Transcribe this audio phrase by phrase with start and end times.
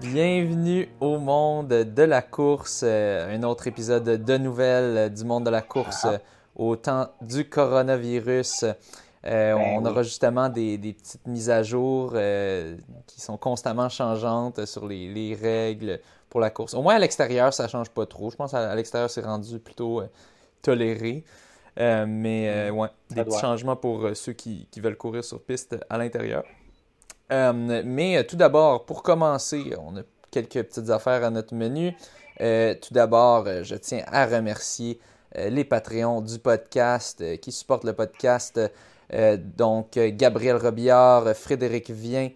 [0.00, 5.50] Bienvenue au monde de la course, euh, un autre épisode de nouvelles du monde de
[5.50, 6.18] la course euh,
[6.56, 8.64] au temps du coronavirus.
[9.26, 9.90] Euh, Ben on oui.
[9.90, 12.76] aura justement des, des petites mises à jour euh,
[13.06, 16.74] qui sont constamment changeantes sur les, les règles pour la course.
[16.74, 18.30] Au moins à l'extérieur, ça change pas trop.
[18.30, 20.08] Je pense à, à l'extérieur, c'est rendu plutôt euh,
[20.62, 21.24] toléré.
[21.76, 23.40] Mais euh, ouais, des Ça petits doit.
[23.40, 26.44] changements pour ceux qui, qui veulent courir sur piste à l'intérieur.
[27.30, 31.92] Mais tout d'abord, pour commencer, on a quelques petites affaires à notre menu.
[32.38, 35.00] Tout d'abord, je tiens à remercier
[35.34, 38.60] les Patreons du podcast qui supportent le podcast.
[39.12, 42.30] Euh, donc, euh, Gabriel Robillard, Frédéric Vien,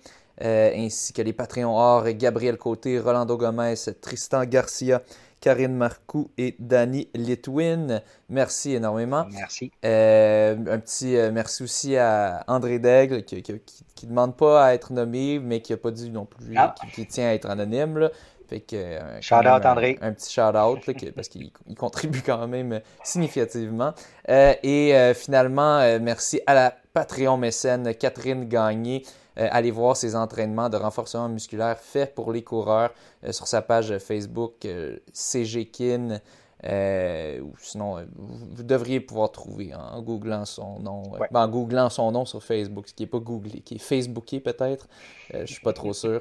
[0.45, 5.03] euh, ainsi que les Patreons or Gabriel Côté, Rolando Gomez, Tristan Garcia,
[5.41, 8.03] Karine Marcoux et Danny Litwin.
[8.29, 9.27] Merci énormément.
[9.33, 9.71] Merci.
[9.85, 14.93] Euh, un petit euh, merci aussi à André Daigle qui, qui demande pas à être
[14.93, 16.75] nommé, mais qui a pas dit non plus, Ah.
[16.81, 17.99] qui, qui tient à être anonyme.
[17.99, 18.11] Là.
[18.49, 19.99] Fait que, euh, Shout out, un- André.
[20.01, 23.93] Un, petit shout out là, que- parce qu'il il contribue quand même euh, significativement.
[24.29, 29.05] Euh, et euh, finalement, merci à la Patreon mécène Catherine Gagné.
[29.37, 32.91] Allez voir ses entraînements de renforcement musculaire faits pour les coureurs
[33.31, 34.67] sur sa page Facebook
[35.13, 36.21] CGKIN.
[36.65, 41.05] Euh, ou sinon, vous, devriez pouvoir trouver en googlant son nom.
[41.15, 43.79] euh, ben, en googlant son nom sur Facebook, ce qui n'est pas googlé, qui est
[43.79, 44.89] Facebooké peut-être.
[45.35, 46.21] Euh, je suis pas trop sûr.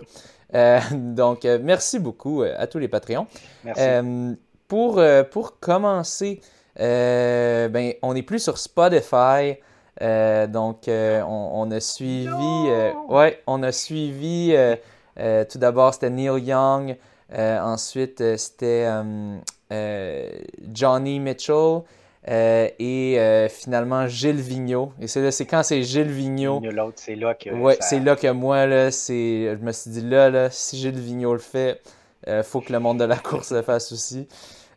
[0.55, 3.27] Euh, donc, euh, merci beaucoup euh, à tous les Patreons.
[3.63, 3.81] Merci.
[3.83, 4.33] Euh,
[4.67, 6.41] pour, euh, pour commencer,
[6.79, 9.55] euh, ben, on n'est plus sur Spotify.
[10.01, 12.27] Euh, donc, euh, on, on a suivi.
[12.31, 14.51] euh, ouais, on a suivi.
[14.53, 14.75] euh,
[15.19, 16.95] euh, tout d'abord, c'était Neil Young.
[17.33, 19.37] Euh, ensuite, euh, c'était euh,
[19.73, 20.29] euh,
[20.73, 21.81] Johnny Mitchell.
[22.29, 24.91] Euh, et euh, finalement, Gilles Vigneault.
[24.99, 26.59] Et c'est là- c'est quand c'est Gilles Vigneault.
[26.71, 27.49] L'autre, c'est là que.
[27.49, 30.77] Ouais, ça- c'est là que moi, là, c'est, je me suis dit, là, là, si
[30.77, 31.81] Gilles Vigneault le fait,
[32.27, 34.27] euh, faut que le monde de la course le fasse aussi.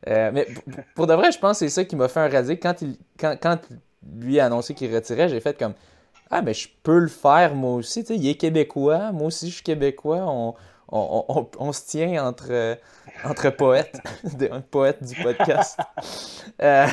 [0.08, 0.46] Euh, mais
[0.94, 2.58] pour, de vrai, je pense que c'est ça qui m'a fait un radier.
[2.58, 3.58] Quand, il, quand, quand
[4.16, 5.74] lui a annoncé qu'il retirait, j'ai fait comme,
[6.30, 8.02] ah, mais je peux le faire moi aussi.
[8.04, 10.18] Tu sais, il est québécois, moi aussi je suis québécois.
[10.26, 10.54] On,
[10.92, 12.78] on, on, on- se tient entre,
[13.24, 14.00] entre poètes,
[14.50, 15.78] un poète du podcast.
[16.62, 16.86] Euh,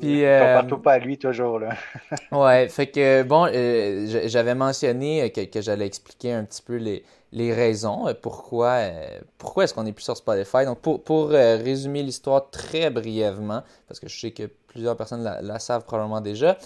[0.00, 1.58] puis, euh, partout, pas à lui, toujours.
[1.58, 1.70] Là.
[2.32, 6.76] Ouais, fait que bon, euh, j'avais mentionné euh, que, que j'allais expliquer un petit peu
[6.76, 9.06] les, les raisons, euh, pourquoi, euh,
[9.38, 10.64] pourquoi est-ce qu'on n'est plus sur Spotify.
[10.64, 15.40] Donc, pour, pour résumer l'histoire très brièvement, parce que je sais que plusieurs personnes la,
[15.42, 16.56] la savent probablement déjà,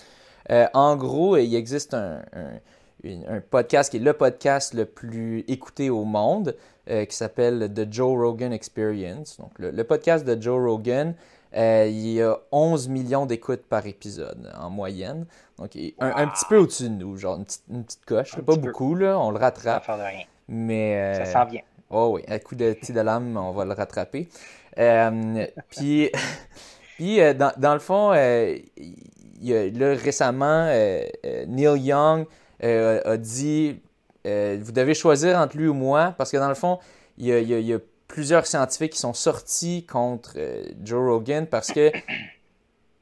[0.75, 6.05] en gros, il existe un, un- podcast qui est le podcast le plus écouté au
[6.05, 6.55] monde,
[6.91, 9.39] euh, qui s'appelle The Joe Rogan Experience.
[9.39, 11.15] Donc, le, le podcast de Joe Rogan,
[11.57, 15.27] euh, il y a 11 millions d'écoutes par épisode en moyenne.
[15.59, 18.35] Donc, il- un, un petit peu au-dessus de nous, genre une petite, une petite coche.
[18.39, 18.61] Un pas peu.
[18.61, 19.85] beaucoup, là, on le Ça rattrape.
[19.85, 20.25] faire de rien.
[20.49, 21.61] Mais, Ça euh, s'en vient.
[21.91, 24.29] Oh oui, à coup de petit de lame, on va le rattraper.
[24.79, 26.11] Euh, puis,
[26.97, 28.97] puis euh, dans, dans le fond, euh, il
[29.49, 32.27] y a, là, récemment, euh, euh, Neil Young
[32.65, 33.81] euh, a dit
[34.27, 36.79] euh, Vous devez choisir entre lui ou moi, parce que dans le fond,
[37.19, 37.79] il y a, il y a- il y a
[38.13, 41.91] plusieurs scientifiques qui sont sortis contre euh, Joe Rogan parce que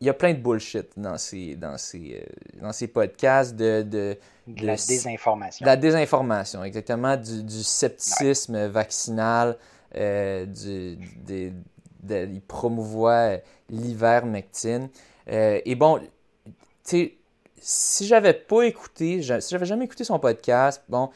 [0.00, 3.82] il y a plein de bullshit dans ces, dans ces, euh, dans ces podcasts de,
[3.82, 4.16] de,
[4.46, 5.64] De la désinformation.
[5.64, 9.58] de la désinformation, exactement, du, du scepticisme vaccinal,
[9.96, 11.52] euh, du, des-
[12.02, 13.38] de- il promouvoit euh,
[13.68, 14.88] l'ivermectine.
[15.28, 16.52] Euh, et bon, tu
[16.84, 17.14] sais,
[17.60, 21.10] si j'avais pas écouté, je- si j'avais jamais écouté son podcast, bon,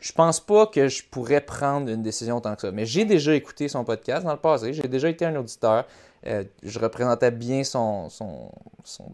[0.00, 2.70] je pense pas que je pourrais prendre une décision tant que ça.
[2.72, 5.84] Mais j'ai déjà écouté son podcast dans le passé, j'ai déjà été un auditeur.
[6.26, 8.50] Euh, je représentais bien son, son,
[8.84, 9.06] son,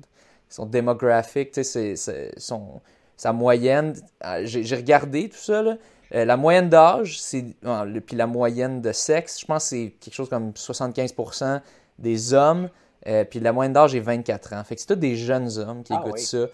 [0.49, 2.81] son démographique, tu sais, c'est- c'est- son,
[3.17, 3.95] sa moyenne.
[4.25, 5.77] euh, J'ai j'ai regardé tout ça, là.
[6.15, 7.45] Euh, la moyenne d'âge, c'est.
[7.67, 11.61] ah, le- Puis la moyenne de sexe, je pense que c'est quelque chose comme 75%
[11.99, 12.69] des hommes.
[13.07, 14.63] euh, puis la moyenne d'âge est 24 ans.
[14.65, 16.21] Fait que c'est tous des jeunes hommes qui Ah écoutent oui.
[16.23, 16.47] ça.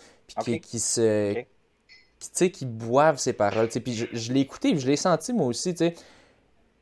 [0.44, 1.34] Puis qui, se.
[2.32, 3.66] Tu sais, qui boivent ses paroles.
[3.68, 3.80] tu sais.
[3.80, 5.72] Puis je, l'ai écouté, je l'ai senti moi aussi.
[5.74, 5.94] tu sais.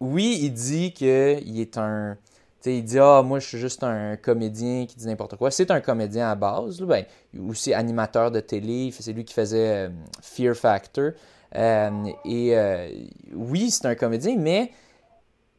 [0.00, 2.16] Oui, il dit qu'il est un.
[2.60, 5.50] tu sais, il dit Ah, moi, je suis juste un comédien qui dit n'importe quoi.
[5.50, 6.80] C'est un comédien à base.
[6.80, 6.86] là.
[6.86, 7.04] Ben,
[7.48, 8.92] aussi animateur de télé.
[8.98, 9.90] C'est lui qui faisait euh,
[10.20, 11.12] Fear Factor.
[11.54, 11.90] Euh,
[12.24, 12.88] et euh,
[13.34, 14.72] oui, c'est un comédien, mais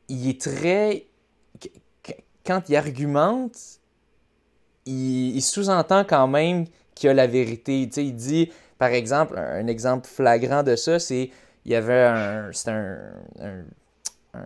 [0.09, 1.06] il est très.
[1.59, 1.69] qu-
[2.01, 2.13] qu-
[2.45, 3.56] Quand il argumente,
[4.86, 6.65] il, il sous-entend quand même
[6.95, 7.88] qu'il a la vérité.
[7.88, 8.51] Tu sais, il dit,
[8.83, 11.30] par exemple, un, exemple flagrant de ça, c'est
[11.63, 12.51] il y avait un.
[12.68, 12.97] Un,
[14.33, 14.44] un,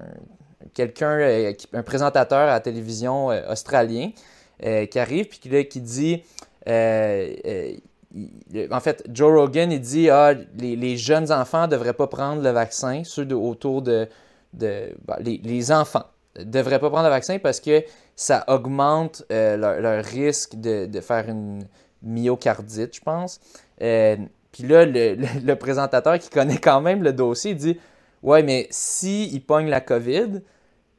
[0.76, 4.12] quelqu'un, euh, un présentateur à la télévision euh, australien
[4.60, 6.22] qui arrive puis qui, qui dit.
[6.68, 12.52] en fait, Joe Rogan, il dit ah, les, jeunes enfants ne devraient pas prendre le
[12.52, 14.08] vaccin, ceux de, autour de.
[14.54, 16.06] bah, les, enfants
[16.38, 17.84] ne devraient pas prendre le vaccin parce que
[18.16, 21.64] ça augmente leur, risque de, faire une
[22.04, 23.40] myocardite, je pense.
[23.80, 27.80] Puis là, le, présentateur qui connaît quand même le dossier dit
[28.24, 30.42] Ouais, mais s'ils si pognent la COVID,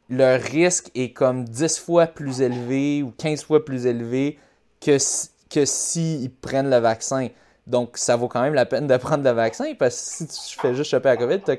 [0.09, 4.39] le risque est comme 10 fois plus élevé ou 15 fois plus élevé
[4.81, 4.97] que,
[5.51, 7.29] que s'ils prennent le vaccin.
[7.67, 10.59] Donc, ça vaut quand même la peine de prendre le vaccin parce que si tu
[10.59, 11.57] fais juste choper la COVID, tu as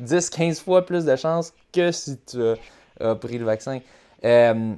[0.00, 2.38] 10-15 fois plus de chances que si tu
[3.00, 3.80] as, pris le vaccin.
[4.24, 4.74] Euh,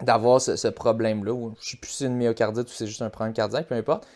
[0.00, 1.32] d'avoir ce, problème-là.
[1.34, 3.74] Je ne sais plus si c'est une myocardite ou c'est juste un problème cardiaque, peu
[3.74, 4.06] importe.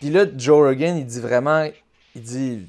[0.00, 1.68] Puis là, Joe Rogan, il dit vraiment,
[2.16, 2.66] il dit,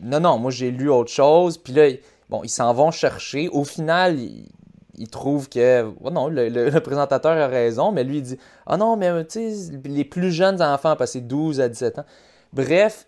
[0.00, 1.58] non, non, moi j'ai lu autre chose.
[1.58, 1.88] Puis là,
[2.30, 3.48] bon, ils s'en vont chercher.
[3.48, 8.38] Au final, il, trouve que, oh non, le, présentateur a raison, mais lui, il dit,
[8.66, 12.04] ah non, mais tu sais, les plus jeunes enfants, passé 12 à 17 ans.
[12.52, 13.06] Bref,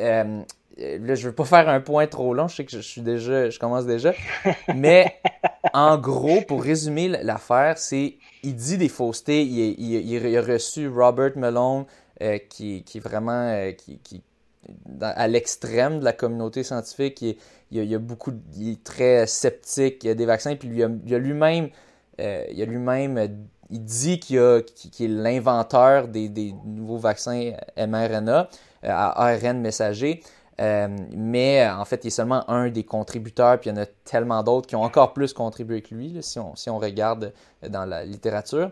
[0.00, 0.42] euh,
[0.78, 3.50] là, je veux pas faire un point trop long, je sais que je, suis déjà,
[3.50, 4.12] je commence déjà.
[4.74, 5.16] Mais
[5.72, 9.42] en gros, pour résumer l'affaire, c'est, il dit des faussetés.
[9.42, 11.86] il a reçu Robert Malone,
[12.22, 14.22] euh, qui, est vraiment euh, qui,
[15.00, 17.20] à l'extrême de la communauté scientifique.
[17.22, 17.36] Il,
[17.72, 20.54] y a beaucoup, il est très sceptique des vaccins.
[20.54, 21.70] Puis il a, a lui-même,
[22.20, 23.36] euh, il a lui-même,
[23.68, 28.48] dit qu'il, est l'inventeur des, des, nouveaux vaccins mRNA
[28.84, 30.22] à ARN messager.
[30.58, 34.44] mais en fait, il est seulement un des contributeurs, puis il y en a tellement
[34.44, 37.32] d'autres qui ont encore plus contribué que lui, si, on, si on regarde
[37.68, 38.70] dans la littérature.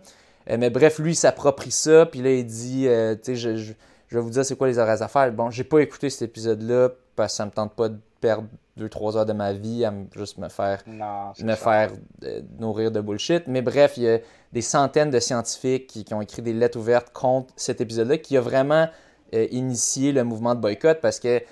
[0.50, 3.56] Euh, mais bref, lui, il s'approprie ça, puis là, il dit, euh, tu sais, je,
[3.56, 3.72] je,
[4.10, 5.32] vais vous dire c'est quoi les horaires à faire.
[5.32, 8.48] Bon, j'ai pas écouté cet épisode-là parce que ça me tente pas de perdre
[8.78, 11.92] 2-3 heures de ma vie à juste me faire, me faire
[12.24, 13.46] euh, nourrir de bullshit.
[13.46, 14.18] Mais bref, il y a
[14.52, 18.40] des centaines de scientifiques qui, ont écrit des lettres ouvertes contre cet épisode-là qui a
[18.40, 18.88] vraiment
[19.32, 21.42] initié le mouvement de boycott parce que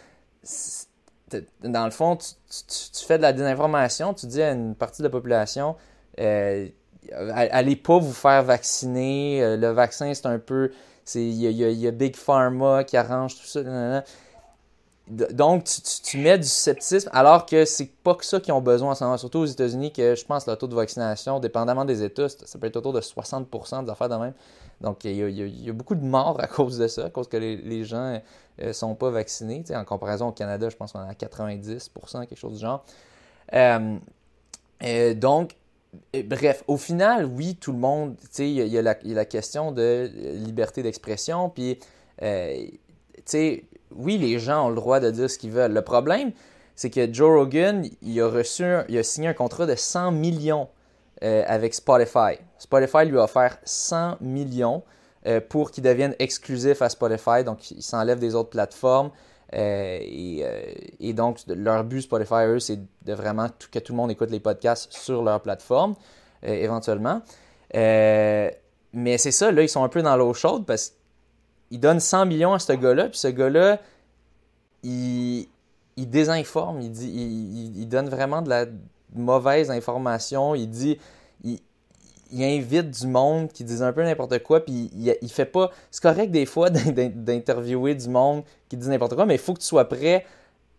[1.63, 5.07] dans le fond, tu, tu, fais de la désinformation, tu dis à une partie de
[5.07, 5.77] la population,
[7.13, 9.43] allez pas vous faire vacciner.
[9.43, 10.71] Euh, le vaccin, c'est un peu.
[11.15, 13.63] Il y, a, Big Pharma qui arrange tout ça.
[15.09, 15.65] Donc,
[16.05, 19.03] tu, mets du scepticisme alors que c'est pas que ça qu'ils ont besoin en ce
[19.03, 22.59] moment, surtout aux États-Unis, que je pense le taux de vaccination, dépendamment des États, ça
[22.61, 24.35] peut être autour de 60% des affaires de même.
[24.81, 27.85] Donc, il y, a, beaucoup de morts à cause de ça, à cause que les,
[27.85, 28.21] gens
[28.59, 29.65] ne euh, sont pas vaccinés.
[29.75, 32.85] en comparaison au Canada, je pense qu'on est à 90%, quelque chose du genre.
[33.53, 33.99] Euh,
[35.15, 35.57] donc,
[36.25, 40.11] bref, au final, oui, tout le monde, tu sais, il y, a la question de
[40.45, 41.79] liberté d'expression, puis,
[42.23, 42.67] euh,
[43.17, 43.65] tu sais,
[43.95, 45.73] oui, les gens ont le droit de dire ce qu'ils veulent.
[45.73, 46.33] Le problème,
[46.77, 50.69] c'est que Joe Rogan, il a reçu, il a signé un contrat de 100 millions
[51.23, 52.39] euh, avec Spotify.
[52.59, 54.83] Spotify lui a offert 100 millions
[55.27, 59.11] euh, pour qu'il devienne exclusif à Spotify, donc il s'enlève des autres plateformes.
[59.55, 64.11] Euh, euh, et, donc, leur but Spotify, eux, c'est de vraiment que tout le monde
[64.11, 65.95] écoute les podcasts sur leur plateforme,
[66.45, 67.23] euh, éventuellement.
[67.73, 70.93] mais c'est ça, là, ils sont un peu dans l'eau chaude parce
[71.69, 73.81] qu'ils donnent 100 millions à ce gars-là, puis ce gars-là,
[74.83, 75.49] il,
[75.97, 77.11] il désinforme, il, dit,
[77.77, 78.67] il, donne vraiment de la
[79.15, 80.99] mauvaise information, il dit,
[82.33, 85.71] invite du monde qui disent un peu n'importe quoi, puis il, il, fait pas.
[85.91, 89.61] C'est correct des fois d'interviewer du monde qui dit n'importe quoi, mais il faut que
[89.61, 90.25] tu sois prêt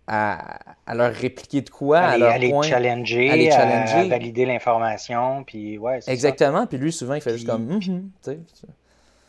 [0.08, 0.60] à,
[0.94, 5.78] leur répliquer de quoi, à, leur les challenger, à les challenger, à, valider l'information, puis
[5.78, 6.00] ouais.
[6.08, 7.80] Exactement, puis lui souvent il fait juste comme.
[7.80, 8.38] Mm-hmm,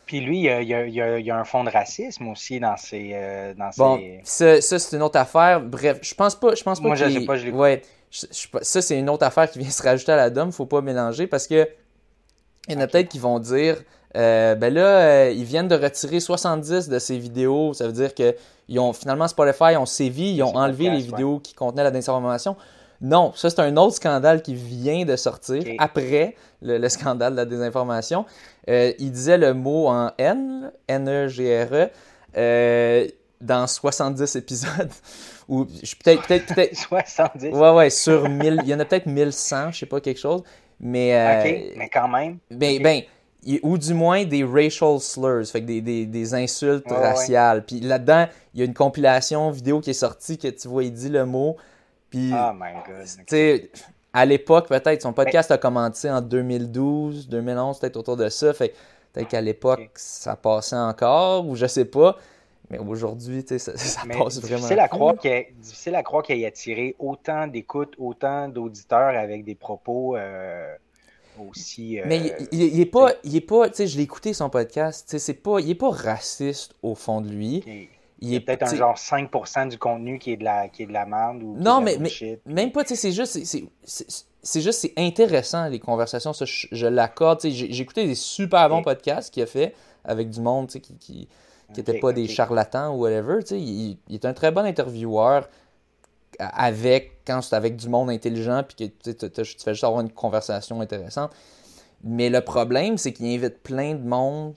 [0.05, 3.11] puis lui, il y, a, il, y a, un fond de racisme aussi dans ses.
[3.13, 5.61] Euh, dans bon, ça, ça c'est une autre affaire.
[5.61, 6.55] Bref, je pense pas.
[6.55, 9.49] Je pense pas Moi, je sais pas, je l'ai ouais, Ça, c'est une autre affaire
[9.49, 10.51] qui vient se rajouter à la dame.
[10.51, 11.67] Faut pas mélanger parce que
[12.67, 13.77] il y en a peut-être qui vont dire
[14.15, 17.73] euh, ben là, euh, ils viennent de retirer 70 de ces vidéos.
[17.73, 18.35] Ça veut dire que
[18.69, 22.55] ils ont finalement Spotify ont sévi, ils ont enlevé les vidéos qui contenaient la désinformation.
[23.01, 27.45] Non, ça c'est un autre scandale qui vient de sortir après le, scandale de la
[27.45, 28.25] désinformation.
[28.69, 31.89] Euh, il disait le mot en N, N-E-G-R-E,
[32.37, 33.07] e,
[33.41, 34.91] dans 70 épisodes.
[35.49, 36.25] Ou peut-être.
[36.25, 36.69] Peut, peut
[37.05, 38.61] 70 Ouais, ouais, sur 1000.
[38.63, 40.41] Il y en a peut-être 1100, je sais pas, quelque chose.
[40.83, 42.37] Mais, euh, mais quand même.
[42.51, 43.01] Ben, ben,
[43.63, 47.65] ou du moins des racial slurs, fait des, des, des insultes raciales.
[47.65, 50.93] Puis là-dedans, il y a une compilation vidéo qui est sortie que tu vois, il
[50.93, 51.55] dit le mot.
[52.09, 53.05] Puis, oh my God.
[53.05, 53.71] Tu sais,
[54.11, 58.53] à l'époque, peut-être, son podcast a commencé en 2012, 2011, peut-être autour de ça.
[58.53, 58.73] Fait
[59.13, 62.17] peut-être qu'à l'époque, ça passait encore, ou je sais pas.
[62.69, 64.65] Mais aujourd'hui, tu sais, ça, ça Mais passe vraiment.
[64.67, 65.19] à plus, croire là.
[65.19, 70.15] qu'il ait, difficile à croire qu'il ait attiré autant d'écoutes, autant d'auditeurs avec des propos
[70.15, 70.73] euh,
[71.49, 71.99] aussi.
[71.99, 74.33] euh, Mais il, il- il est pas, il est pas, tu sais, je l'ai écouté
[74.33, 77.63] son podcast, tu sais, c'est pas, il est pas raciste au fond de lui.
[78.21, 80.83] il- y a est peut-être un genre 5% du contenu qui est de la, qui
[80.83, 83.37] est de la merde ou Non, la mais, mais même pas, tu sais, c'est juste,
[83.43, 88.15] c'est- juste, c'est intéressant les conversations, ça, je, je l'accorde, tu sais, j'ai écouté des
[88.15, 91.27] super bons podcasts qu'il a fait avec du monde, tu sais, qui, qui,
[91.73, 94.51] qui était Ok, pas des charlatans ou whatever, tu sais, il, il est un très
[94.51, 95.47] bon intervieweur
[96.39, 100.81] avec, quand c'est avec du monde intelligent, puis que tu fais juste avoir une conversation
[100.81, 101.31] intéressante.
[102.03, 104.55] Mais le problème, c'est qu'il invite plein de monde.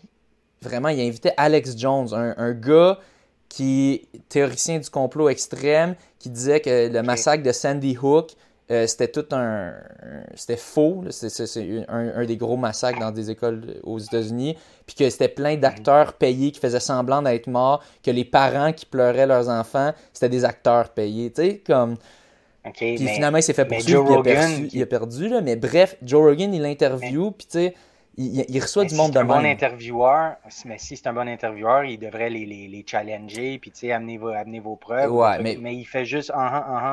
[0.62, 2.98] Vraiment, il a invité Alex Jones, un, un gars
[3.48, 8.32] qui théoricien du complot extrême, qui disait que le massacre de Sandy Hook,
[8.70, 9.74] euh, c'était tout un.
[10.34, 11.04] C'était faux.
[11.10, 14.56] C'est un, un des gros massacres dans des écoles aux États-Unis.
[14.86, 17.82] Puis que c'était plein d'acteurs payés qui faisaient semblant d'être morts.
[18.02, 21.30] Que les parents qui pleuraient leurs enfants, c'était des acteurs payés.
[21.32, 21.96] Tu sais, comme.
[22.74, 25.28] Puis mais- finalement, il s'est fait poursuivre, il il a perdu.
[25.28, 25.40] Là.
[25.40, 27.74] Mais bref, Joe Rogan, il l'interview, puis tu sais,
[28.18, 31.12] il, reçoit mais du si monde de c'est un bon intervieweur, mais si c'est un
[31.12, 34.76] bon intervieweur, il devrait les, les, les challenger, puis tu sais, amener vos, amener vos
[34.76, 35.12] preuves.
[35.12, 35.58] Ouais, trucs.
[35.60, 36.38] mais- il fait juste un,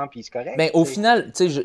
[0.03, 0.55] un, puis c'est correct.
[0.57, 1.63] Mais au final, tu sais,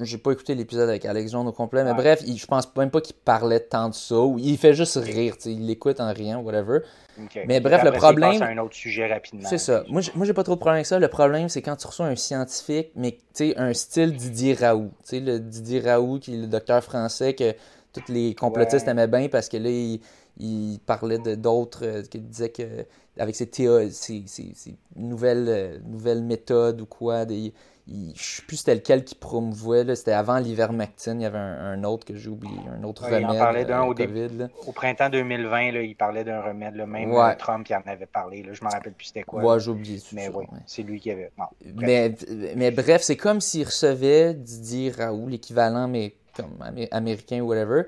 [0.00, 1.96] j'ai pas écouté l'épisode avec Alex Jones au complet, mais Ouais.
[1.96, 4.96] bref, il- je pense même pas qu'il parlait tant de ça, ou il fait juste
[4.96, 6.80] rire, tu sais, il l'écoute en riant, whatever.
[7.18, 7.44] Ok.
[7.46, 9.48] mais bref, le ça, il problème- passe à un autre sujet rapidement.
[9.48, 9.84] C'est ça.
[9.88, 10.98] Moi, j'ai pas trop de problème avec ça.
[10.98, 14.90] Le problème, c'est quand tu reçois un scientifique, mais tu sais, un style Didier Raoult.
[15.02, 17.54] Tu sais, le Didier Raoult, qui est le docteur français que
[18.00, 18.92] tous les complotistes Ouais.
[18.92, 20.00] aimaient bien parce que là, il,
[20.38, 22.86] il parlait de d'autres, euh, qui disaient que
[23.18, 27.54] avec ses, théo- ses, ses- ses nouvelles, euh, nouvelles méthodes ou quoi, des,
[27.88, 31.72] il, je sais plus c'était lequel qui promouvait, c'était avant l'ivermectine, il y avait un,
[31.72, 33.90] un autre que j'ai oublié, un autre Ouais, il en remède parlait euh, d'un au
[33.90, 34.28] au début.
[34.36, 34.48] Là.
[34.66, 36.74] Au printemps 2020, là, il parlait d'un remède.
[36.74, 37.30] Là, même Ouais.
[37.30, 38.42] euh, Trump il en avait parlé.
[38.42, 39.42] Là, je me rappelle plus c'était quoi.
[39.42, 41.30] Ouais, j'ai oublié mais oui, c'est lui qui avait.
[41.38, 42.24] Non, bref.
[42.28, 47.48] Mais, mais bref, c'est comme s'il recevait Didier Raoult, l'équivalent, mais comme amé- américain ou
[47.48, 47.82] whatever.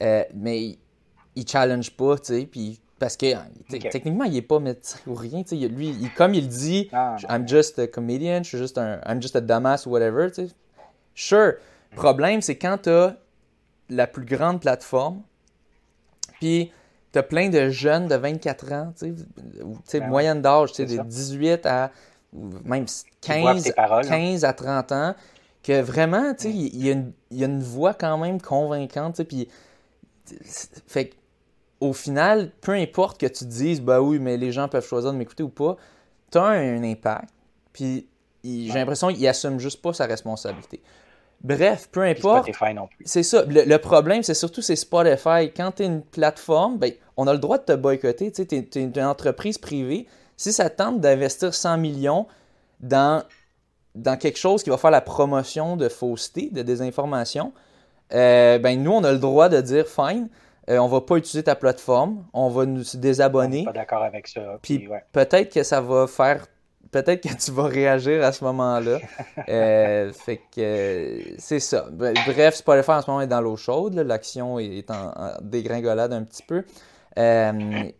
[0.00, 0.78] Euh, mais il,
[1.36, 3.26] il challenge pas, tu sais, puis parce que
[3.90, 5.68] techniquement, il est pas médecin ou rien, tu sais.
[5.68, 7.16] Lui, il- comme il dit, Ah.
[7.28, 10.46] I'm just a comedian, je suis juste un, I'm just a dumbass ou whatever, tu
[10.46, 10.54] sais.
[11.14, 11.52] Sure.
[11.96, 13.14] Problème, c'est quand t'as
[13.88, 15.22] la plus grande plateforme,
[16.40, 16.72] puis
[17.12, 20.86] t'as plein de jeunes de 24 ans, tu sais, Ben oui, moyenne d'âge, tu sais,
[20.86, 21.02] de ça.
[21.04, 21.90] 18 à
[22.32, 24.08] même boivent 15, tes paroles, hein.
[24.08, 25.14] 15 à 30 ans,
[25.62, 28.16] que vraiment, tu sais, il il y, a une- il y a une voix quand
[28.18, 29.48] même convaincante, tu puis
[30.86, 31.14] fait que,
[31.80, 35.16] au final, peu importe que tu dises, bah oui, mais les gens peuvent choisir de
[35.18, 35.76] m'écouter ou pas,
[36.30, 37.30] t'as un, un impact,
[37.72, 38.06] puis
[38.44, 40.80] j'ai l'impression qu'il assume juste pas sa responsabilité.
[41.42, 42.98] Bref, peu importe, Spotify non plus.
[43.06, 43.44] c'est ça.
[43.46, 45.50] Le, le problème, c'est surtout c'est Spotify.
[45.56, 48.30] Quand tu es une plateforme, ben, on a le droit de te boycotter.
[48.30, 50.06] Tu es, une entreprise privée.
[50.36, 52.26] Si ça tente d'investir 100 millions
[52.80, 53.24] dans,
[53.94, 57.52] dans quelque chose qui va faire la promotion de fausseté, de désinformation,
[58.12, 60.28] euh, ben, nous, on a le droit de dire fine,
[60.68, 63.60] euh, on va pas utiliser ta plateforme, on va nous se On désabonner.
[63.60, 64.40] n'est pas d'accord avec ça.
[64.62, 65.02] Puis ouais.
[65.12, 66.46] peut-être que ça va faire.
[66.92, 68.98] Peut-être que tu vas réagir à ce moment-là.
[69.48, 71.86] Euh, fait que c'est ça.
[71.92, 73.94] Bre- Bref, Spotify en ce moment est dans l'eau chaude.
[73.94, 76.64] L'action est est en, en dégringolade un petit peu.
[77.18, 77.52] Euh,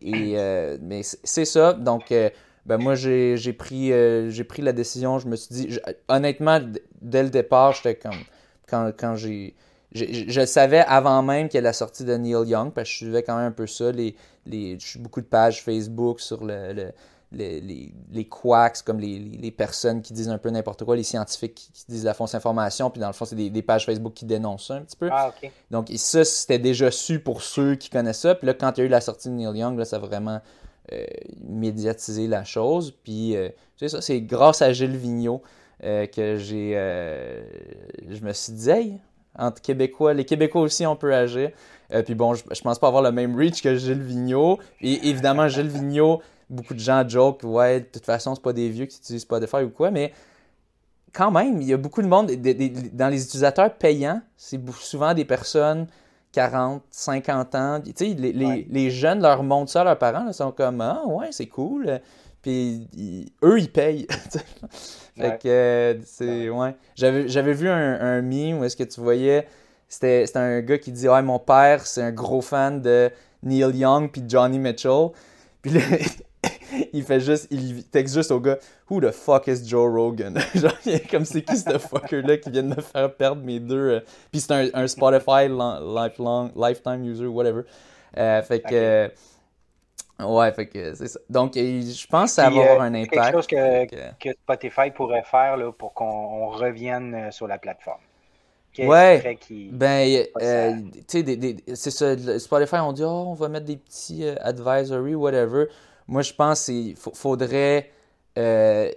[0.03, 0.37] et,
[0.83, 1.73] mais c'est ça.
[1.73, 2.13] Donc,
[2.71, 5.19] ben moi, j'ai j'ai pris, euh, j'ai pris la décision.
[5.19, 6.61] Je me suis dit, je- honnêtement,
[7.03, 8.15] dès le départ, j'étais comme.
[8.69, 9.57] Quand, quand j'ai.
[9.93, 12.97] Je, savais avant même qu'il y ait la sortie de Neil Young, parce que je
[12.99, 13.91] suivais quand même un peu ça.
[13.91, 14.15] Les,
[14.47, 16.93] les, je suis beaucoup de pages Facebook sur le, le-
[17.33, 21.03] les, les, les quacks, comme les, les, personnes qui disent un peu n'importe quoi, les
[21.03, 23.87] scientifiques qui, qui disent la fausse information, puis dans le fond, c'est des, des pages
[23.87, 25.09] Facebook qui dénoncent ça un petit peu.
[25.13, 25.51] Ah, ok.
[25.71, 28.35] Donc, ça, c'était déjà su pour ceux qui connaissent ça.
[28.37, 29.99] Puis là, quand il y a eu la sortie de Neil Young, là, ça a
[30.01, 30.41] vraiment
[30.93, 31.05] euh,
[31.43, 32.93] médiatisé la chose.
[33.05, 35.43] Puis, euh, c'est ça, c'est grâce à Gilles Vigneault
[35.85, 36.73] euh, que j'ai.
[38.09, 38.99] je me suis dit, hey,
[39.39, 41.51] entre Québécois, les Québécois aussi, on peut agir.
[42.05, 44.59] Puis bon, je, pense pas avoir le même reach que Gilles Vigneault.
[44.81, 48.69] Et évidemment, Gilles Vigneault, beaucoup de gens joke, ouais, de toute façon, c'est pas des
[48.69, 50.13] vieux qui utilisent Spotify ou quoi, mais
[51.13, 52.31] quand même, il y a beaucoup de monde,
[52.93, 55.87] dans les utilisateurs payants, c'est souvent des personnes
[56.33, 57.81] 40, 50 ans.
[57.85, 58.67] Tu sais, les, les- Ouais.
[58.71, 62.01] les jeunes leur montrent ça à leurs parents, ils sont comme, ah ouais, c'est cool.
[62.43, 64.07] Puis ils- eux, ils payent.
[65.17, 65.39] fait Ouais.
[65.43, 66.75] que, euh, c'est, ouais.
[66.95, 69.47] J'avais, j'avais vu un, un meme où est-ce que tu voyais,
[69.89, 73.11] c'était, c'était un gars qui dit, ouais, mon père, c'est un gros fan de
[73.43, 75.09] Neil Young puis Johnny Mitchell.
[75.63, 75.81] Puis là,
[76.93, 78.59] il fait juste, il texte juste au gars,
[78.91, 80.39] Who the fuck is Joe Rogan?
[80.55, 83.61] Genre, il est comme c'est qui ce fucker-là qui vient de me faire perdre mes
[83.61, 83.77] deux.
[83.77, 87.63] euh, Puis c'est un, un Spotify long- lifelong, lifetime user, whatever.
[88.17, 88.69] Euh, fait que.
[88.75, 89.09] Euh,
[90.23, 91.19] Ouais, fait que c'est ça.
[91.31, 93.11] Donc, je pense que ça va avoir un impact.
[93.15, 98.01] quelque chose que, que, Spotify pourrait faire là, pour qu'on revienne sur la plateforme.
[98.79, 99.39] Ouais.
[99.73, 100.73] Ben, euh,
[101.09, 102.39] tu sais, c'est ça.
[102.39, 105.67] Spotify, on dit, oh, on va mettre des petits euh, advisory, whatever.
[106.09, 107.91] Moi, je pense qu'il faudrait,
[108.39, 108.91] euh,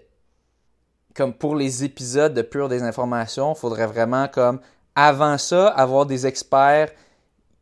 [1.15, 4.59] comme pour les épisodes de pure désinformation, il faudrait vraiment, comme,
[4.95, 6.91] avant ça, avoir des experts.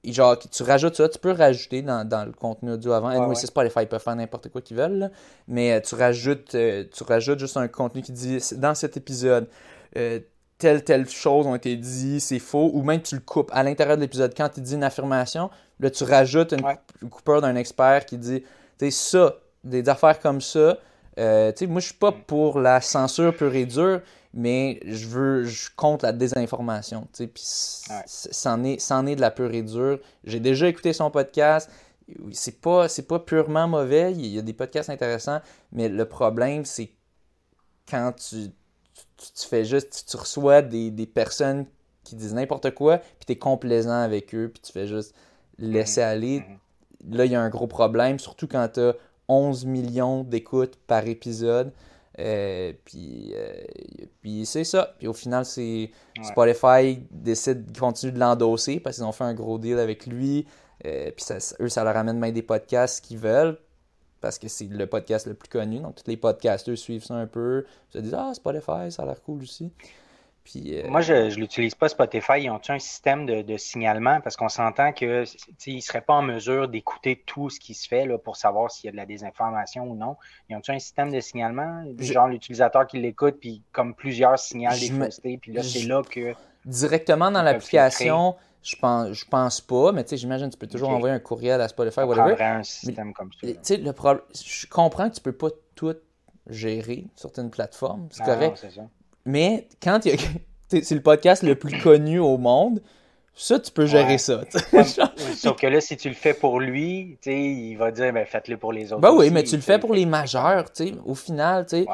[0.03, 3.27] Genre, tu rajoutes ça, tu peux rajouter dans, dans le contenu audio avant.
[3.27, 5.11] Ouais, c'est Spotify, ils peuvent faire n'importe quoi qu'ils veulent,
[5.47, 9.47] mais tu rajoutes, tu rajoutes juste un contenu qui dit dans cet épisode,
[10.61, 13.97] telle, telle chose ont été dit, c'est faux, ou même tu le coupes à l'intérieur
[13.97, 14.33] de l'épisode.
[14.37, 18.43] Quand tu dis une affirmation, là, tu rajoutes une, coupeur d'un expert qui dit,
[18.85, 20.77] sais, ça, des affaires comme ça.
[21.19, 24.01] Euh, tu sais, moi, je suis pas pour la censure pure et dure,
[24.33, 29.31] mais je veux, je compte la désinformation, tu sais, puis c'en est, est de la
[29.31, 29.99] pure et dure.
[30.23, 31.69] J'ai déjà écouté son podcast.
[32.31, 34.11] C'est pas, c'est pas purement mauvais.
[34.11, 35.39] Il y a des podcasts intéressants,
[35.71, 36.91] mais le problème, c'est
[37.89, 38.51] quand tu
[39.17, 41.65] tu, fais juste, tu, reçois des, personnes
[42.03, 45.13] qui disent n'importe quoi, puis tu es complaisant avec eux, puis tu fais juste
[45.57, 46.07] laisser mhm.
[46.07, 46.43] aller.
[47.09, 48.95] Là, il y a un gros problème, surtout quand tu as
[49.27, 51.71] 11 millions d'écoutes par épisode.
[52.19, 53.63] Euh, puis, euh,
[54.21, 54.95] puis c'est ça.
[54.99, 55.91] Puis au final, c'est
[56.23, 60.45] Spotify décide de continuer de l'endosser parce qu'ils ont fait un gros deal avec lui.
[60.85, 63.57] Euh, puis ça, eux, ça leur amène même des podcasts qu'ils veulent
[64.19, 65.79] parce que c'est le podcast le plus connu.
[65.79, 67.65] Donc, tous les podcasters suivent ça un peu.
[67.89, 69.71] Ils se disent Ah, Spotify, ça a l'air cool aussi.
[70.43, 72.41] Puis, euh, Moi, je ne l'utilise pas, Spotify.
[72.41, 74.21] Ils ont un système de, signalement?
[74.21, 75.09] Parce qu'on s'entend qu'ils
[75.67, 78.85] ne seraient pas en mesure d'écouter tout ce qui se fait là, pour savoir s'il
[78.85, 80.17] y a de la désinformation ou non.
[80.49, 85.37] Ils ont un système de signalement, genre l'utilisateur qui l'écoute, puis comme plusieurs signaux des
[85.37, 86.33] puis là, c'est là que.
[86.65, 90.67] Directement dans l'application je pense, je pense pas, mais tu sais, j'imagine que tu peux
[90.67, 92.41] toujours envoyer un courriel à Spotify, whatever.
[92.43, 93.47] un système comme ça.
[93.47, 95.95] Le problème, je comprends que tu peux pas tout
[96.47, 98.65] gérer sur une plateforme, c'est correct.
[99.25, 100.17] Mais quand il y a,
[100.81, 102.81] c'est le podcast le plus connu au monde,
[103.33, 104.41] ça, tu peux gérer ça.
[105.35, 108.73] Sauf que là, si tu le fais pour lui, il va dire ben, faites-le pour
[108.73, 109.01] les autres.
[109.01, 110.65] Ben oui, mais tu le fais pour les majeurs.
[111.05, 111.85] Au final, tu,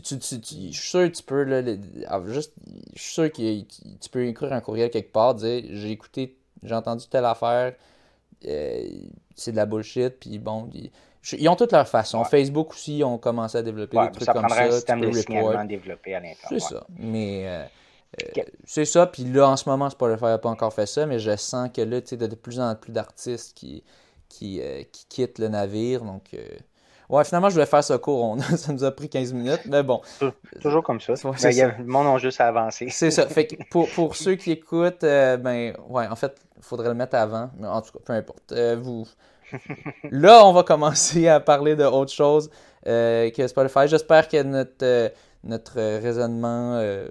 [0.00, 1.46] tu, tu, je suis sûr que tu peux.
[2.08, 2.52] Ah, juste,
[2.94, 6.74] je suis sûr que tu peux écrire un courriel quelque part, dire j'ai écouté, j'ai
[6.74, 7.74] entendu telle affaire,
[8.46, 8.88] euh,
[9.36, 10.68] c'est de la bullshit, puis bon.
[11.32, 12.24] Ils, ont toutes leurs façons.
[12.24, 14.32] Facebook aussi ont commencé à développer des trucs comme ça.
[14.32, 16.48] Ça prendrait un système de signalement développé à l'intérieur.
[16.48, 16.86] C'est ça.
[16.98, 17.44] Mais.
[17.46, 17.64] Euh,
[18.20, 21.18] euh, c'est ça, puis là, en ce moment, Spotify n'a pas encore fait ça, mais
[21.18, 23.82] je sens que là, tu sais, de plus en plus d'artistes qui,
[24.28, 26.02] qui, euh, qui, quittent le navire.
[26.02, 26.44] Donc, euh,
[27.08, 28.36] ouais, finalement, je voulais faire ce cours.
[28.56, 30.02] ça nous a pris 15 minutes, mais bon.
[30.60, 31.14] Toujours comme ça.
[31.24, 32.88] Ben, y a, a juste à avancer.
[32.90, 33.26] C'est ça.
[33.26, 37.16] Fait que pour, pour ceux qui écoutent, ben, ouais, en fait, il faudrait le mettre
[37.16, 38.52] avant, mais en tout cas, peu importe.
[38.78, 39.06] vous.
[40.10, 42.50] Là, on va commencer à parler de autre chose
[42.84, 43.86] que Spotify.
[43.86, 45.12] J'espère que notre
[45.44, 47.08] notre raisonnement euh,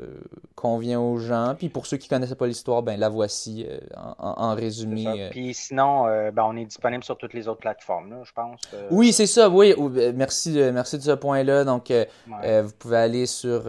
[0.56, 1.54] convient aux gens.
[1.58, 3.77] Puis pour ceux qui ne connaissaient pas l'histoire, ben la voici euh,
[4.19, 5.06] en, résumé.
[5.08, 5.30] Euh.
[5.32, 8.62] Puis sinon, ben, on est disponible sur toutes les autres plateformes, je pense.
[8.89, 9.75] Oui, c'est ça, oui.
[10.15, 11.65] Merci, merci de ce point-là.
[11.65, 11.91] Donc,
[12.27, 13.63] vous pouvez aller sur.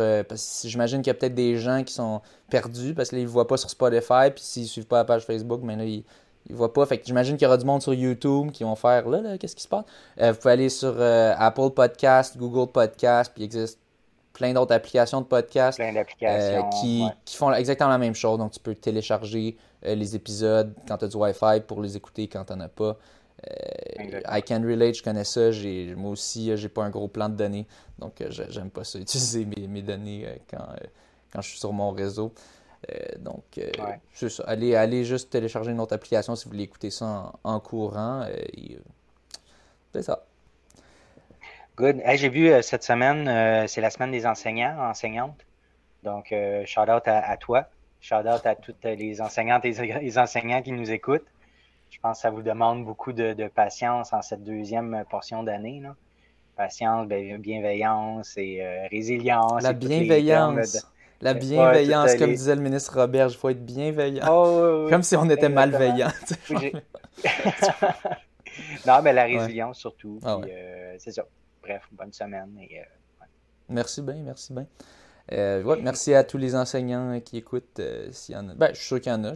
[0.62, 3.56] j'imagine qu'il y a peut-être des gens qui sont perdus parce qu'ils ne voient pas
[3.56, 4.30] sur Spotify.
[4.32, 6.04] Puis s'ils ne suivent pas la page Facebook, mais ben là, ils
[6.50, 6.85] ne voient pas.
[6.87, 9.38] Fait que j'imagine qu'il y aura du monde sur YouTube qui vont faire là, là
[9.38, 9.85] qu'est-ce qui se passe?
[10.18, 13.78] vous pouvez aller sur Apple Podcast, Google Podcast, puis il existe
[14.33, 18.38] plein d'autres applications de podcast euh, qui, font exactement la même chose.
[18.38, 22.28] Donc, tu peux télécharger euh, les épisodes quand tu as du Wi-Fi pour les écouter
[22.28, 22.96] quand tu n'en as pas.
[23.48, 25.50] Euh, I Can Relate, je connais ça.
[25.96, 27.66] Moi aussi, j'ai pas un gros plan de données.
[27.98, 30.66] Donc, j'aime pas ça, utiliser mes, données quand,
[31.33, 32.33] quand je suis sur mon réseau.
[33.18, 33.45] Donc,
[34.12, 34.45] c'est ça.
[34.47, 38.27] Allez, allez juste télécharger une autre application si vous voulez écouter ça en, courant.
[39.92, 40.25] c'est ça.
[41.77, 42.03] Good.
[42.16, 45.40] J'ai vu euh, cette semaine, euh, c'est la semaine des enseignants, enseignantes.
[46.03, 47.66] Donc, euh, shout out à, toi.
[48.01, 51.27] Shout out à toutes les enseignantes et les enseignants qui nous écoutent.
[51.90, 55.83] Je pense que ça vous demande beaucoup de, patience en cette deuxième portion d'année.
[56.57, 59.62] Patience, ben, bienveillance et résilience.
[59.62, 60.87] La bienveillance.
[61.22, 64.26] La bienveillance, comme disait le ministre Robert, il faut être bienveillant.
[64.28, 66.11] Oh, comme si on était malveillant.
[68.87, 70.18] non, mais la résilience surtout.
[70.24, 70.38] Ah
[70.98, 71.22] c'est ça
[71.62, 72.58] bref, bonne semaine.
[72.61, 72.85] Et, euh,
[73.68, 74.66] Merci bien, merci bien.
[75.32, 77.78] Euh, merci à tous les enseignants qui écoutent.
[77.78, 78.54] Euh, s'il y en a.
[78.54, 79.32] Ben, je suis sûr qu'il y en a.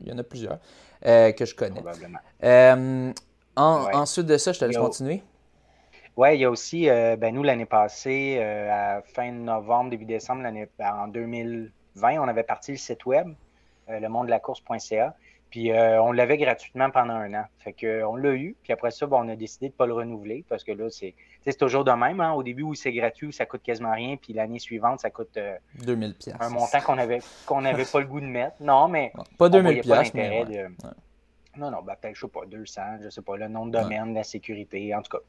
[0.00, 0.58] il y en a plusieurs
[1.02, 1.80] que je connais.
[1.80, 2.18] Probablement.
[3.56, 5.22] Ensuite de ça, je te laisse continuer.
[6.16, 10.68] Oui, il y a aussi, ben, nous, l'année passée, à fin novembre, début décembre, l'année,
[10.78, 13.28] ben, en 2020, on avait parti le site web,
[13.88, 15.14] le monde de la course.ca.
[15.50, 17.44] Puis euh, on l'avait gratuitement pendant un an.
[17.58, 18.54] Fait que on l'a eu.
[18.62, 21.14] Puis après ça, on a décidé de ne pas le renouveler parce que là, c'est
[21.58, 22.20] toujours de même.
[22.20, 22.32] Hein.
[22.32, 24.16] Au début où c'est gratuit, ça coûte quasiment rien.
[24.16, 25.38] Puis l'année suivante, ça coûte
[25.84, 28.56] 2000 un montant qu'on avait qu'on n'avait pas le goût de mettre.
[28.60, 30.68] Non, mais pas 2000 pièces, mais de...
[31.56, 34.14] Non, non, ben, peut-être, je sais pas, 200, je sais pas, le nom de domaine,
[34.14, 35.24] la sécurité, en tout cas.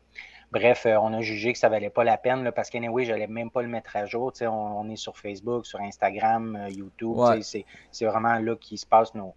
[0.51, 3.27] Bref, euh, on a jugé que ça valait pas la peine là, parce qu'anyway, j'allais
[3.27, 4.33] même pas le mettre à jour.
[4.41, 7.17] On, on est sur Facebook, sur Instagram, euh, YouTube.
[7.41, 9.33] C'est vraiment là qu'il se passe nos,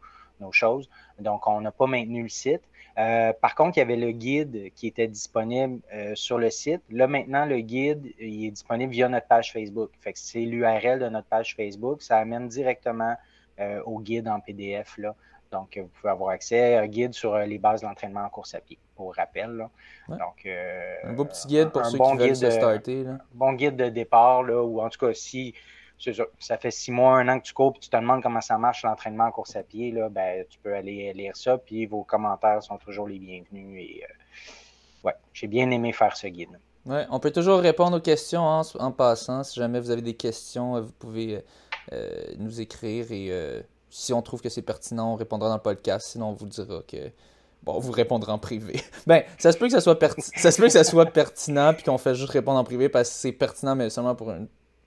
[0.50, 0.90] choses.
[1.20, 2.60] Donc, on n'a pas maintenu le site.
[2.98, 5.80] Euh, par contre, il y avait le guide qui était disponible
[6.14, 6.82] sur le site.
[6.90, 9.90] Là, maintenant, le guide il est disponible via notre page Facebook.
[10.00, 12.02] Fait que c'est l'URL de notre page Facebook.
[12.02, 13.16] Ça amène directement
[13.86, 14.98] au guide en PDF.
[14.98, 15.14] Là.
[15.50, 18.54] Donc, vous pouvez avoir accès à un guide sur les bases de l'entraînement en course
[18.54, 19.68] à pied, pour rappel.
[20.08, 23.06] Donc, euh, un beau petit guide pour ceux qui veulent se starter.
[23.06, 25.54] Un bon guide de départ, là, ou en tout cas, si
[26.38, 28.58] ça, fait six mois, un an que tu cours, puis tu te demandes comment ça
[28.58, 32.04] marche l'entraînement en course à pied, là, ben, tu peux aller lire ça, puis vos
[32.04, 33.80] commentaires sont toujours les bienvenus.
[33.80, 36.58] Et, euh, ouais, j'ai bien aimé faire ce guide.
[36.86, 39.42] Ouais, on peut toujours répondre aux questions en, passant.
[39.42, 41.42] Si jamais vous avez des questions, vous pouvez
[42.38, 46.08] nous écrire et si on trouve que c'est pertinent, on répondra dans le podcast.
[46.08, 47.12] Sinon, on vous dira que.
[47.64, 48.80] Bon, on vous répondra en privé.
[49.06, 51.82] ben, ça se peut que ça soit, ça se peut que ça soit pertinent puis
[51.82, 54.32] qu'on fait juste répondre en privé parce que c'est pertinent, mais seulement pour,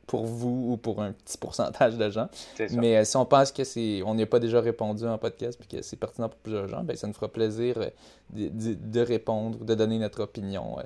[0.05, 2.29] pour vous ou pour un petit pourcentage de gens.
[2.71, 5.67] Mais euh, si on pense que c'est on n'est pas déjà répondu en podcast puis
[5.67, 7.89] que c'est pertinent pour plusieurs gens, ben, ça nous fera plaisir euh,
[8.29, 10.83] de, de, répondre, de donner notre opinion euh,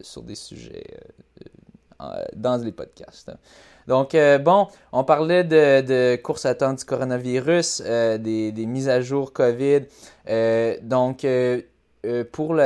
[0.00, 0.84] sur des sujets
[2.34, 3.30] dans les podcasts.
[3.88, 9.00] Donc, euh, bon, on parlait de, course à temps du coronavirus, euh, des, mises à
[9.00, 9.80] jour COVID.
[10.28, 11.26] Euh, donc,
[12.30, 12.56] pour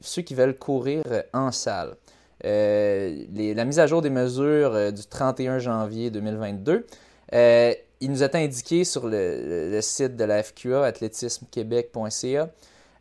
[0.00, 1.94] ceux qui veulent courir en salle,
[2.42, 6.84] la mise à jour des mesures du 31 janvier 2022,
[8.00, 12.50] il nous a été indiqué sur le, site de la FQA, athlétismequebec.ca,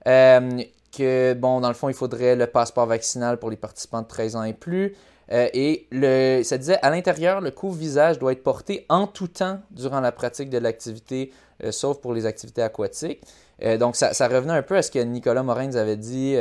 [0.05, 4.35] que, bon, dans le fond, il faudrait le passeport vaccinal pour les participants de 13
[4.35, 4.95] ans et plus,
[5.31, 9.59] euh, et le, ça disait à l'intérieur, le couvre-visage doit être porté en tout temps
[9.71, 13.21] durant la pratique de l'activité, euh, sauf pour les activités aquatiques.
[13.61, 16.35] Euh, donc, ça, revenait un peu à ce que Nicolas Morin nous avait dit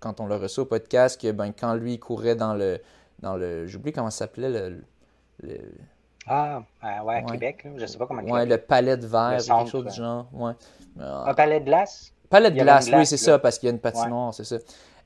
[0.00, 2.80] quand on l'a reçu au podcast, que ben, quand lui courait dans le.
[3.20, 5.58] dans le J'oublie comment ça s'appelait le,
[6.26, 9.84] Ah, ouais, à Québec, je sais pas comment Ouais, le palais de verre, quelque chose
[9.86, 10.26] du genre.
[10.32, 10.52] Ouais.
[11.00, 12.12] Un palais de glace?
[12.28, 14.56] Palais de glace, oui, c'est ça, parce qu'il y a une patinoire, c'est ça.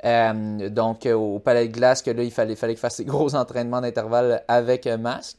[0.05, 3.05] Euh, donc, euh, au palais de glace, que là, il fallait, fallait qu'il fasse des
[3.05, 5.39] gros entraînements d'intervalle avec un masque.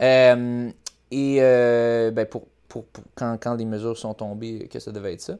[0.00, 0.70] Euh,
[1.10, 2.84] et ben, pour, pour,
[3.14, 5.36] quand, quand, les mesures sont tombées, que ça devait être ça.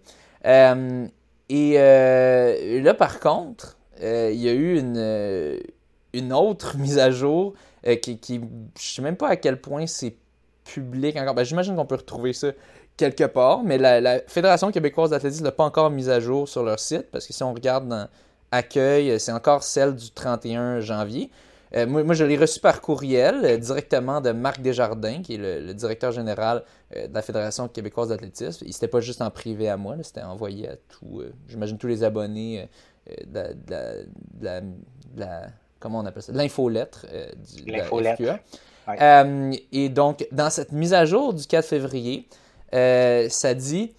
[1.49, 5.59] et là, par contre, il y a eu une,
[6.13, 7.55] une autre mise à jour
[8.03, 8.41] qui, qui,
[8.79, 10.15] je sais même pas à quel point c'est
[10.65, 11.35] public encore.
[11.35, 12.49] Ben, J'imagine qu'on peut retrouver ça
[12.99, 16.63] quelque part, mais la, la Fédération québécoise d'athlétisme n'a pas encore mis à jour sur
[16.63, 18.07] leur site, parce que si on regarde dans,
[18.53, 21.31] accueil, c'est encore celle du 31 janvier.
[21.75, 25.73] Euh, moi, je l'ai reçu par courriel euh, directement de Marc Desjardins, qui est le,
[25.73, 28.65] directeur général euh, de la Fédération québécoise d'athlétisme.
[28.67, 32.05] Il s'était pas juste en privé à moi, c'était envoyé à tous, j'imagine tous les
[32.05, 32.69] abonnés
[33.27, 33.57] de
[35.17, 35.43] la,
[35.81, 37.07] comment on appelle ça, l'infolettre
[37.67, 38.39] de la
[39.73, 42.29] et donc, dans cette mise à jour du 4 février,
[42.73, 43.95] ça dit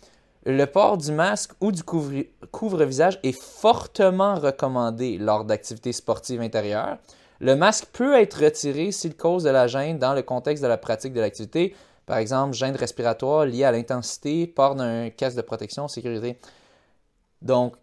[0.46, 6.98] le port du masque ou du couvre-visage est fortement recommandé lors d'activités sportives intérieures.
[7.40, 10.78] Le masque peut être retiré s'il cause de la gêne dans le contexte de la
[10.78, 11.76] pratique de l'activité,
[12.06, 16.38] par exemple gêne respiratoire liée à l'intensité, port d'un casque de protection, sécurité.
[17.42, 17.76] Donc,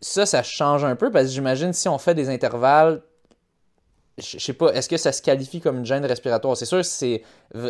[0.00, 3.02] ça, ça change un peu parce que j'imagine si on fait des intervalles
[4.18, 6.56] je sais pas, est-ce que ça se qualifie comme une gêne respiratoire?
[6.56, 7.22] C'est sûr, c'est,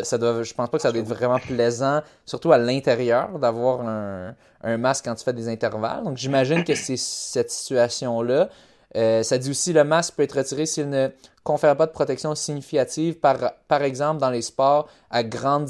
[0.03, 3.81] ça doit, je pense pas que ça doit être vraiment plaisant, surtout à l'intérieur, d'avoir
[3.81, 6.03] un, masque quand tu fais des intervalles.
[6.03, 8.49] Donc, j'imagine que c'est cette situation-là.
[8.95, 11.09] Euh, ça dit aussi le masque peut être retiré s'il ne
[11.43, 15.69] confère pas de protection significative, par, par exemple dans les sports à grande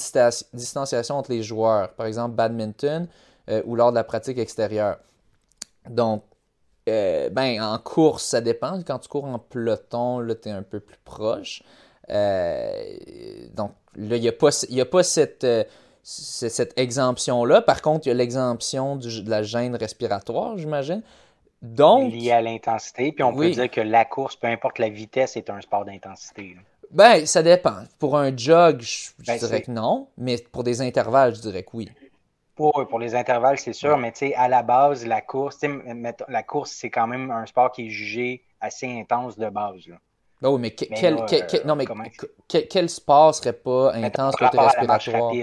[0.53, 3.07] distanciation entre les joueurs, par exemple badminton
[3.49, 4.97] euh, ou lors de la pratique extérieure.
[5.89, 6.23] Donc,
[6.89, 8.81] euh, ben, en course, ça dépend.
[8.85, 11.63] Quand tu cours en peloton, là, tu es un peu plus proche.
[12.09, 12.71] Euh,
[13.55, 15.63] donc, là, il n'y a pas, a pas cette, euh,
[16.03, 17.61] cette exemption-là.
[17.61, 21.01] Par contre, il y a l'exemption de la gêne respiratoire, j'imagine.
[21.61, 22.11] Donc.
[22.13, 23.11] Lié à l'intensité.
[23.11, 26.55] Puis on peut dire que la course, peu importe la vitesse, est un sport d'intensité.
[26.91, 27.83] Ben, ça dépend.
[27.99, 30.07] Pour un jog, je, ben, dirais que non.
[30.17, 31.89] Mais pour des intervalles, je dirais que oui.
[32.59, 35.59] Pour, les intervalles, c'est sûr, mais tu sais, à la base, la course,
[36.27, 39.87] la course, c'est quand même un sport qui est jugé assez intense de base.
[39.87, 39.95] Là.
[40.41, 41.15] Oui, mais, quel,
[41.65, 41.85] non, mais
[42.47, 45.33] quel, sport serait pas intense côté respiratoire?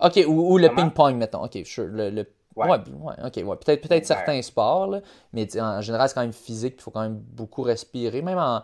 [0.00, 1.44] OK, ou, le ping-pong, mettons.
[1.44, 1.86] OK, sure.
[1.86, 2.28] Le, le...
[2.56, 2.68] Ouais.
[2.68, 2.78] ouais.
[3.24, 3.56] OK, ouais.
[3.56, 5.00] Peut-être peut certains sports, là,
[5.32, 6.74] mais en général, c'est quand même physique.
[6.78, 8.22] Il faut quand même beaucoup respirer.
[8.22, 8.62] Même en,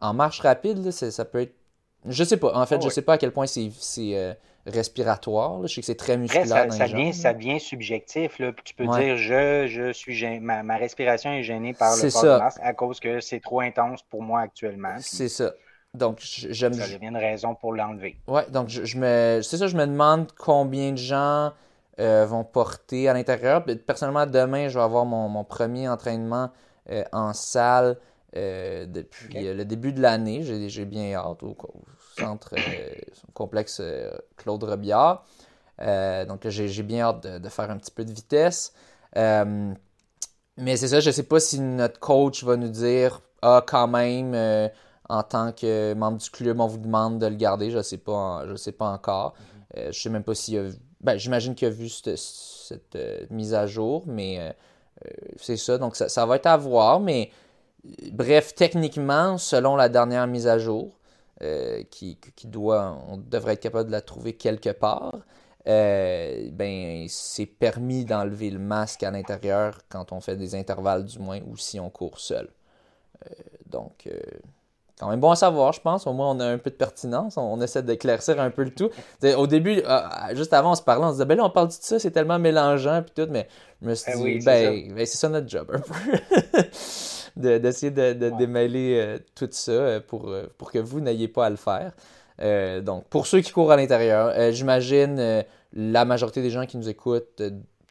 [0.00, 1.54] en marche rapide, ça peut être.
[2.06, 2.52] Je sais pas.
[2.56, 3.70] En fait, je sais pas à quel point c'est
[4.66, 5.66] respiratoire.
[5.66, 6.46] Je sais que c'est très musculaire.
[6.46, 8.38] ça, dans ça, jambes, ça devient subjectif.
[8.38, 8.52] Là.
[8.64, 12.22] Tu peux dire je, je suis gêné, ma, ma, respiration est gênée par le port
[12.22, 14.96] de masque à cause que c'est trop intense pour moi actuellement.
[14.98, 15.52] C'est ça.
[15.92, 18.16] Donc, je, je, ça devient une raison pour l'enlever.
[18.26, 19.40] Ouais, donc je, je me.
[19.42, 21.52] C'est ça, je me demande combien de gens
[22.00, 23.64] euh, vont porter à l'intérieur.
[23.86, 26.50] Personnellement, demain, je vais avoir mon, mon premier entraînement
[26.90, 27.96] euh, en salle.
[28.36, 29.54] Euh, depuis okay.
[29.54, 30.42] le début de l'année.
[30.42, 31.84] J'ai bien hâte au, au
[32.18, 32.94] centre euh,
[33.32, 35.24] complexe euh, Claude Robillard.
[35.80, 38.72] Euh, donc j'ai bien hâte de, de, faire un petit peu de vitesse.
[39.16, 43.88] mais c'est ça, je ne sais pas si notre coach va nous dire Ah, quand
[43.88, 44.34] même,
[45.08, 47.70] en tant que membre du club, on vous demande de le garder.
[47.70, 49.34] Je ne sais, pas, je sais pas encore.
[49.34, 49.82] Mm -hmm.
[49.82, 52.96] je ne sais même pas s'il a ben, J'imagine qu'il a vu cette, cette
[53.30, 54.54] mise à jour, mais
[55.36, 55.78] c'est ça.
[55.78, 57.30] Donc ça, ça, va être à voir, mais
[58.12, 60.96] Bref, techniquement, selon la dernière mise à jour,
[61.42, 65.18] euh, qui, qui, doit, on devrait être capable de la trouver quelque part,
[65.66, 71.18] euh, ben, c'est permis d'enlever le masque à l'intérieur quand on fait des intervalles du
[71.18, 72.48] moins ou si on court seul.
[73.26, 73.30] Euh,
[73.66, 74.08] donc,
[74.98, 76.06] quand même bon à savoir, je pense.
[76.06, 77.36] Au moins, on a un peu de pertinence.
[77.36, 78.90] On, on essaie d'éclaircir un peu le tout.
[79.36, 79.82] Au début,
[80.34, 82.12] juste avant, on se parlait, on se disait, ben là, on parle de ça, c'est
[82.12, 83.48] tellement mélangeant, puis tout, mais
[83.82, 86.62] je me suis dit, oui, ben, ben c'est ça notre job, un peu.
[87.36, 88.38] d'essayer de, de, de ouais.
[88.38, 91.92] démêler euh, tout ça euh, pour, euh, pour que vous n'ayez pas à le faire.
[92.40, 96.88] Euh, donc, pour ceux qui courent à l'intérieur, j'imagine la majorité des gens qui nous
[96.88, 97.42] écoutent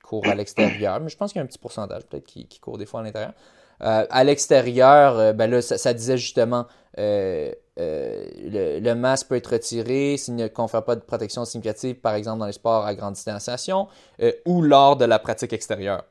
[0.01, 2.59] courent à l'extérieur, mais je pense qu'il y a un petit pourcentage peut-être qui, qui
[2.59, 3.33] court des fois à l'intérieur.
[3.79, 10.35] à l'extérieur, ben là, ça, ça, disait justement le, le, masque peut être retiré s'il
[10.35, 13.87] ne confère pas de protection significative, par exemple dans les sports à grande distanciation,
[14.45, 16.03] ou lors de la pratique extérieure.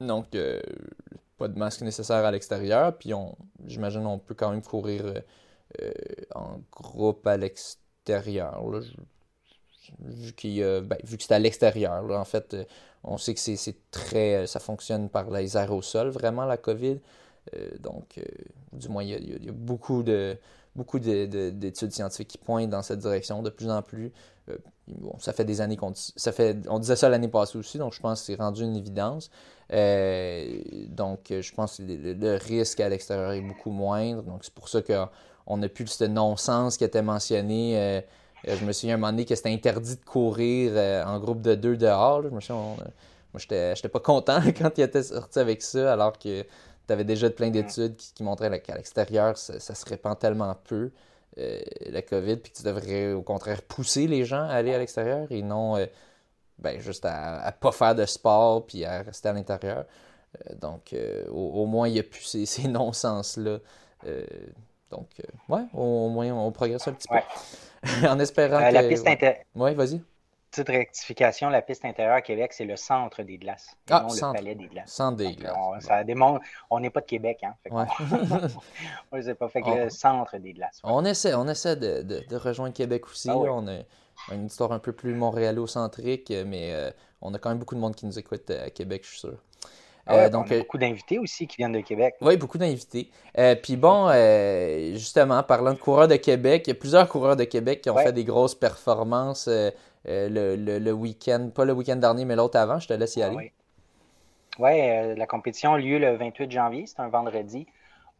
[0.00, 0.36] Donc,
[1.38, 2.96] pas de masque nécessaire à l'extérieur.
[2.96, 5.20] Puis on, j'imagine on peut quand même courir euh,
[5.82, 5.90] euh,
[6.34, 8.62] en groupe à l'extérieur.
[10.00, 12.04] Vu, qu'il, euh, ben, vu que c'est à l'extérieur.
[12.10, 12.64] En fait, euh,
[13.04, 14.46] on sait que c'est, très.
[14.46, 16.98] Ça fonctionne par les aérosols, vraiment, la COVID.
[17.80, 18.20] donc,
[18.72, 20.36] du moins, il y a beaucoup de
[20.76, 24.12] beaucoup de, de, d'études scientifiques qui pointent dans cette direction de plus en plus.
[24.48, 24.56] Euh,
[24.88, 27.92] bon, ça fait des années qu'on ça fait, on disait ça l'année passée aussi, donc
[27.92, 29.30] je pense que c'est rendu une évidence.
[29.72, 34.22] Euh, donc, je pense que le, risque à l'extérieur est beaucoup moindre.
[34.22, 37.78] Donc, c'est pour ça qu'on n'a plus ce non-sens qui était mentionné.
[38.46, 41.42] Euh, je me souviens un moment donné que c'était interdit de courir euh, en groupe
[41.42, 42.22] de deux dehors.
[42.22, 46.44] Je me souviens, moi, j'étais pas content quand il était sorti avec ça, alors que
[46.86, 50.54] tu avais déjà plein d'études qui, qui, montraient qu'à l'extérieur, ça, ça, se répand tellement
[50.64, 50.90] peu,
[51.38, 54.78] euh, la COVID, puis que tu devrais au contraire pousser les gens à aller à
[54.78, 55.86] l'extérieur et non euh,
[56.58, 59.84] ben, juste à ne pas faire de sport puis à rester à l'intérieur.
[60.36, 60.94] Euh, donc,
[61.28, 63.58] au, au, moins, il n'y a plus ces, ces non-sens-là.
[64.90, 65.08] donc,
[65.48, 67.22] ouais, au, au, moins, on progresse un petit ouais.
[67.82, 68.06] peu.
[68.08, 68.72] en espérant que.
[68.72, 69.34] La piste inter...
[69.54, 70.00] Oui, vas-y
[70.50, 74.32] petite rectification, la piste intérieure à Québec, c'est le centre des glaces, ah, non centre,
[74.32, 74.90] le palais des glaces.
[74.90, 75.54] Centre des glaces.
[75.58, 77.54] On, ça démontre, on n'est pas de Québec, hein.
[77.70, 77.84] Ouais.
[79.12, 79.48] on, pas.
[79.48, 80.80] Fait que on, le centre des glaces.
[80.82, 80.90] Ouais.
[80.92, 83.28] On essaie, on essaie de, de, de, rejoindre Québec aussi.
[83.30, 83.48] Ah, oui.
[83.50, 83.78] On a
[84.32, 87.94] une histoire un peu plus montréalo-centrique, mais euh, on a quand même beaucoup de monde
[87.94, 89.38] qui nous écoute à Québec, je suis sûr.
[90.06, 92.14] Ah ouais, euh, donc, on a beaucoup d'invités aussi qui viennent de Québec.
[92.20, 93.10] Oui, beaucoup d'invités.
[93.38, 97.36] Euh, puis bon, euh, justement, parlant de coureurs de Québec, il y a plusieurs coureurs
[97.36, 98.04] de Québec qui ont ouais.
[98.04, 99.50] fait des grosses performances
[100.08, 102.78] euh, le, le, le week-end, pas le week-end dernier, mais l'autre avant.
[102.78, 103.36] Je te laisse y aller.
[103.36, 103.52] Oui,
[104.58, 107.66] ouais, la compétition a lieu le 28 janvier, c'est un vendredi.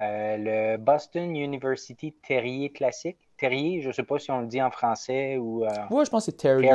[0.00, 3.18] le Boston University Terrier Classique.
[3.38, 5.64] Terrier, je ne sais pas si on le dit en français ou.
[5.90, 6.70] oui, je pense que c'est Terrier.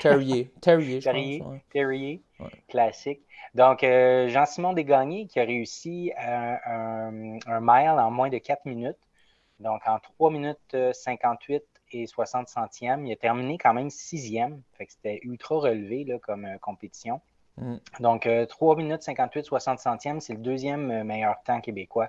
[0.00, 0.50] Terrier.
[0.60, 0.98] Terrier.
[1.00, 1.62] Terrier, ouais.
[1.72, 2.22] Terrier
[2.68, 3.20] Classique.
[3.54, 8.64] Donc, euh, Jean-Simon Desgagnés qui a réussi un, un, un, mile en moins de 4
[8.64, 8.96] minutes.
[9.58, 11.62] Donc, en 3 minutes 58
[11.92, 13.06] et 60 centièmes.
[13.06, 14.62] Il a terminé quand même sixième.
[14.72, 17.20] Fait que c'était ultra relevé là, comme euh, compétition.
[17.56, 17.76] Mm.
[18.00, 22.08] Donc, euh, 3 minutes 58, 60 centièmes, c'est le deuxième meilleur temps québécois.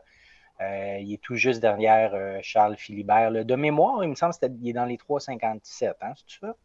[0.62, 2.14] Euh, il est tout juste derrière
[2.44, 3.32] Charles Philibert.
[3.32, 3.44] Là.
[3.44, 5.94] De mémoire, il me semble qu'il est dans les 3,57.
[6.02, 6.56] Hein, c'est ça?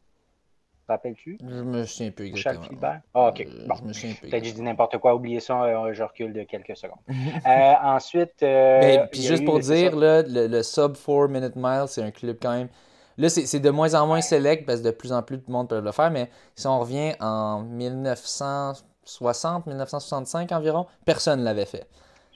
[0.88, 1.38] rappelles-tu?
[1.40, 2.54] Je me souviens plus exactement.
[2.54, 3.00] Charles Philibert?
[3.14, 3.40] Ah, ok.
[3.40, 3.74] Euh, bon.
[3.76, 4.28] Je me souviens plus.
[4.28, 5.14] Peut-être que je dis n'importe quoi.
[5.14, 6.98] Oubliez ça, euh, je recule de quelques secondes.
[7.08, 8.42] euh, ensuite.
[8.42, 12.10] Euh, Mais, puis juste pour dire, là, le, le, sub 4 minute mile, c'est un
[12.10, 12.68] club quand même.
[13.18, 15.68] Là, c'est de moins en moins select parce que de plus en plus de monde
[15.68, 16.10] peut le faire.
[16.10, 21.86] Mais si on revient en 1960, 1965 environ, personne ne l'avait fait.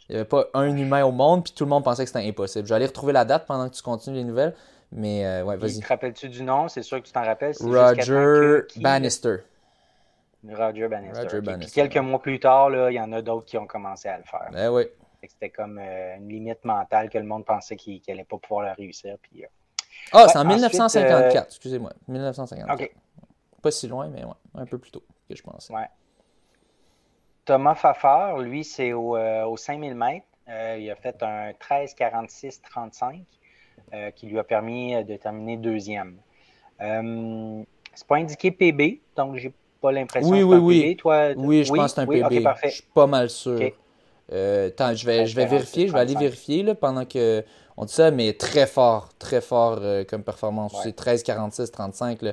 [0.08, 2.26] Il n'y avait pas un humain au monde, puis tout le monde pensait que c'était
[2.26, 2.66] impossible.
[2.66, 4.54] Je vais aller retrouver la date pendant que tu continues les nouvelles.
[4.92, 5.80] Mais euh, ouais, vas-y.
[5.80, 6.68] Te rappelles-tu du nom?
[6.68, 7.54] C'est sûr que tu t'en rappelles.
[7.60, 9.36] Roger Bannister.
[10.48, 11.22] Roger Bannister.
[11.22, 11.88] Roger Bannister.
[11.88, 14.48] quelques mois plus tard, il y en a d'autres qui ont commencé à le faire.
[14.52, 14.84] Ben oui.
[15.28, 18.72] C'était comme euh, une limite mentale que le monde pensait qu'il n'allait pas pouvoir la
[18.72, 19.16] réussir.
[19.20, 19.44] Puis,
[20.12, 21.92] ah, c'est en 1954, excusez-moi.
[22.08, 22.80] 1954.
[22.80, 22.94] OK.
[23.62, 25.72] Pas si loin, mais ouais, un peu plus tôt que je pensais.
[25.72, 25.88] Ouais.
[27.44, 30.26] Thomas Fafard, lui, c'est au, au 5000 mètres.
[30.50, 33.22] Euh, il a fait un 13-46-35
[33.92, 36.16] euh, qui lui a permis euh, de terminer deuxième.
[36.80, 40.82] c'est pas indiqué PB, donc j'ai pas l'impression oui, que oui, un oui.
[40.82, 40.96] PB.
[40.98, 42.48] Toi, oui, je pense que c'est un PB.
[42.64, 43.60] je suis pas mal sûr.
[44.28, 47.44] attends, je vais, je vais vérifier, je vais aller vérifier là, pendant que
[47.80, 50.74] on dit ça, mais très fort, très fort comme performance.
[50.82, 52.22] C'est 13, 46, 35.
[52.22, 52.32] Là.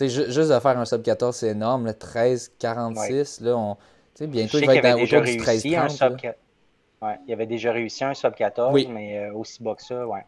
[0.00, 1.92] juste de faire un sub 14, c'est énorme.
[1.92, 3.76] 13, 46, là, on,
[4.26, 5.62] bientôt il va être autour du 13,
[5.98, 6.22] 30.
[7.00, 10.24] Ouais, il avait déjà réussi un sub 14, mais euh, aussi bas que ça, ouais.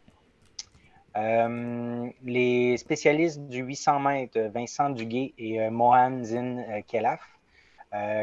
[1.17, 7.21] Euh, les spécialistes du 800 mètres, Vincent Duguay et euh, Mohan Zin Kelaf,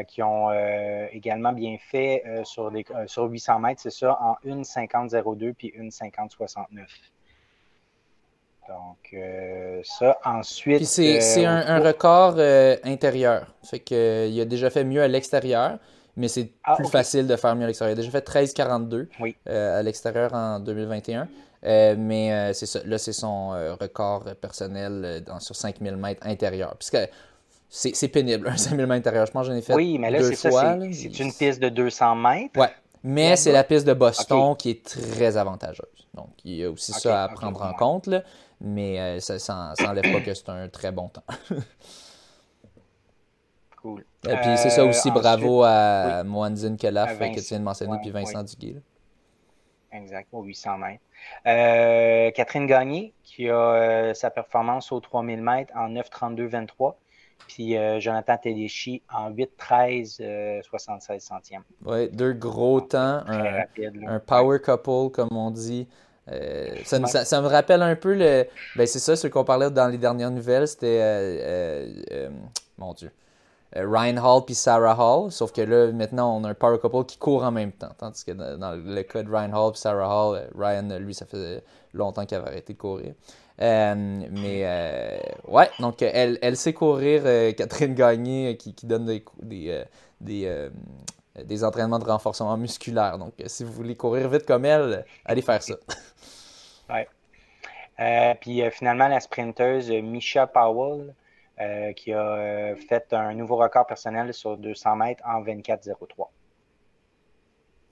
[0.08, 0.50] qui ont
[1.12, 6.86] également bien fait sur, les, sur 800 mètres, c'est ça, en 1,50,02 puis 1,50,69.
[8.68, 9.14] Donc,
[9.84, 10.84] ça, ensuite.
[10.84, 12.38] c'est un, un, record
[12.84, 13.54] intérieur.
[13.62, 15.78] Fait qu'il a déjà fait mieux à l'extérieur
[16.18, 17.96] mais c'est ah, plus facile de faire mieux à l'extérieur.
[17.96, 19.06] Il a déjà fait 13,42
[19.48, 21.28] euh, à l'extérieur en 2021.
[21.64, 22.80] Euh, mais euh, c'est ça.
[22.84, 23.50] Là, c'est son
[23.80, 26.76] record personnel sur 5000 mètres intérieur.
[26.76, 26.98] Puisque
[27.68, 29.26] c'est pénible, un 5000 mètres intérieur.
[29.26, 30.76] Je pense que j'en ai fait oui, mais là, deux fois.
[30.92, 32.58] C'est une piste de 200 mètres.
[32.58, 32.70] Ouais.
[33.04, 36.08] Mais c'est la piste de Boston qui est très avantageuse.
[36.14, 38.06] Donc, il y a aussi ça à prendre en compte.
[38.06, 38.22] Là,
[38.60, 41.22] mais ça n'enlève pas que c'est un très bon temps.
[44.26, 46.28] Et puis c'est ça aussi, euh, bravo à oui.
[46.28, 48.80] Moanzine Kelaf que tu viens de mentionner, puis Vincent Duguay.
[49.92, 51.02] Exact, au 800 mètres.
[51.46, 56.94] Euh, Catherine Gagné, qui a euh, sa performance au 3000 mètres en 9,32,23.
[57.46, 61.62] Puis Jonathan Tedeschi en 8,13,76 76 centièmes.
[61.84, 63.22] Oui, deux gros temps.
[63.26, 65.88] Un, power couple, comme on dit.
[66.84, 68.46] Ça, me rappelle un peu le.
[68.76, 70.68] Ben, c'est ça, ce qu'on parlait dans les dernières nouvelles.
[70.68, 71.88] C'était.
[72.76, 73.10] mon Dieu.
[73.76, 77.04] Euh, Ryan Hall puis Sarah Hall, sauf que là, maintenant, on a un power couple
[77.04, 77.90] qui court en même temps.
[77.98, 81.26] Tandis que dans, le cas de Ryan Hall puis Sarah Hall, euh, Ryan, lui, ça
[81.26, 83.12] fait longtemps qu'il avait arrêté de courir.
[83.60, 83.94] Euh,
[84.30, 87.22] mais ouais, donc elle, elle sait courir,
[87.56, 89.84] Catherine Gagné, qui, qui donne des, des,
[90.20, 90.68] des,
[91.44, 93.18] des, entraînements de renforcement musculaire.
[93.18, 95.74] Donc si vous voulez courir vite comme elle, allez faire ça.
[96.90, 98.34] ouais.
[98.40, 101.14] puis finalement, la sprinteuse Misha Powell,
[101.60, 106.28] euh, qui a euh, fait un nouveau record personnel sur 200 mètres en 24,03.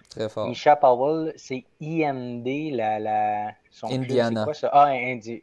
[0.08, 0.48] Très fort.
[0.48, 4.44] Misha Powell, c'est IND, la, la son Indiana.
[4.44, 4.70] Quoi, ça?
[4.72, 5.42] Ah, Indi...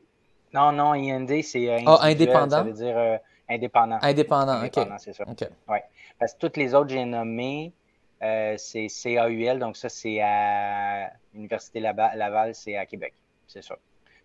[0.53, 2.57] Non, non, IND, c'est euh, ah, indépendant.
[2.57, 3.99] Ça veut dire indépendant.
[4.01, 5.01] Indépendant, indépendant ok.
[5.01, 5.23] c'est ça.
[5.67, 5.83] Ouais.
[6.19, 7.73] Parce que toutes les autres j'ai nommées,
[8.21, 13.13] c'est CAUL, donc ça, c'est à l'Université Laval, c'est à Québec.
[13.47, 13.75] C'est ça.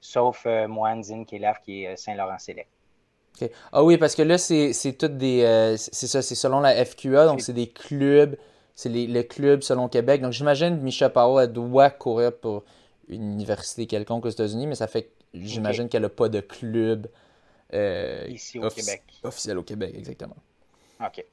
[0.01, 2.69] Sauf euh, Moanzine Kelaf, qui est Saint-Laurent-Sélect.
[3.73, 5.43] Ah oui, parce que là, c'est toutes des.
[5.45, 8.37] Euh, c'est ça, c'est selon la FQA, donc c'est des clubs.
[8.75, 10.21] C'est les, clubs selon Québec.
[10.21, 12.65] Donc j'imagine que Micha Powell, elle doit courir pour
[13.09, 15.11] une université quelconque aux États-Unis, mais ça fait
[15.43, 17.09] j'imagine qu'elle n'a pas de club
[17.75, 19.03] euh, Ici au Québec.
[19.23, 20.37] officiel au Québec, exactement.
[21.05, 21.25] OK.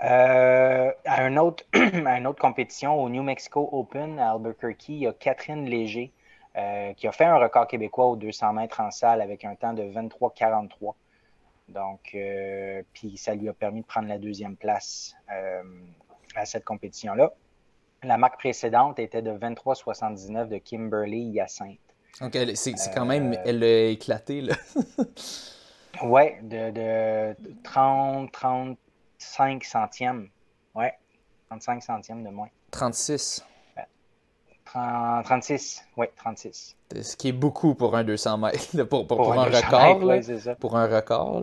[0.00, 4.98] Euh, à, un autre, à une autre compétition, au New Mexico Open à Albuquerque, il
[4.98, 6.12] y a Catherine Léger
[6.56, 9.72] euh, qui a fait un record québécois aux 200 mètres en salle avec un temps
[9.72, 10.94] de 23,43.
[11.68, 12.16] Donc,
[12.94, 15.14] puis ça lui a permis de prendre la deuxième place
[16.34, 17.34] à cette compétition-là.
[18.02, 21.87] La marque précédente était de 23,79 de Kimberly Hyacinthe.
[22.20, 24.54] Donc, c'est quand même, elle a éclaté, là.
[26.02, 30.28] ouais, de, de 30, 35 centièmes.
[30.74, 30.94] Ouais,
[31.48, 32.48] 35 centièmes de moins.
[32.70, 33.44] 36.
[34.72, 36.76] 36, oui, 36.
[37.02, 40.00] Ce qui est beaucoup pour un 200 mètres, pour, pour, un, record.
[40.58, 41.42] pour un record,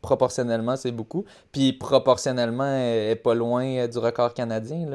[0.00, 1.24] proportionnellement, c'est beaucoup.
[1.52, 4.86] Puis proportionnellement, elle est pas loin euh, du record canadien,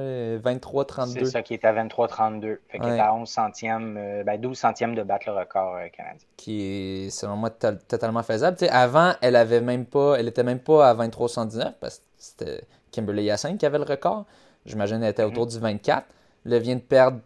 [0.44, 1.20] 23-32.
[1.20, 2.58] C'est ça qui est à 23-32.
[2.68, 5.88] Fait qu'elle est à 11 centièmes, euh, ben 12 centièmes de battre le record euh,
[5.90, 6.28] canadien.
[6.38, 6.64] Qui
[7.06, 8.58] est, selon moi, totalement faisable.
[8.70, 13.26] avant, elle avait même pas, elle était même pas à 23-79 parce que c'était Kimberly
[13.26, 14.26] Yassin qui avait le record.
[14.66, 15.28] J'imagine qu'elle était mm-hmm.
[15.28, 16.08] autour du 24.
[16.46, 17.20] Là, vient de perdre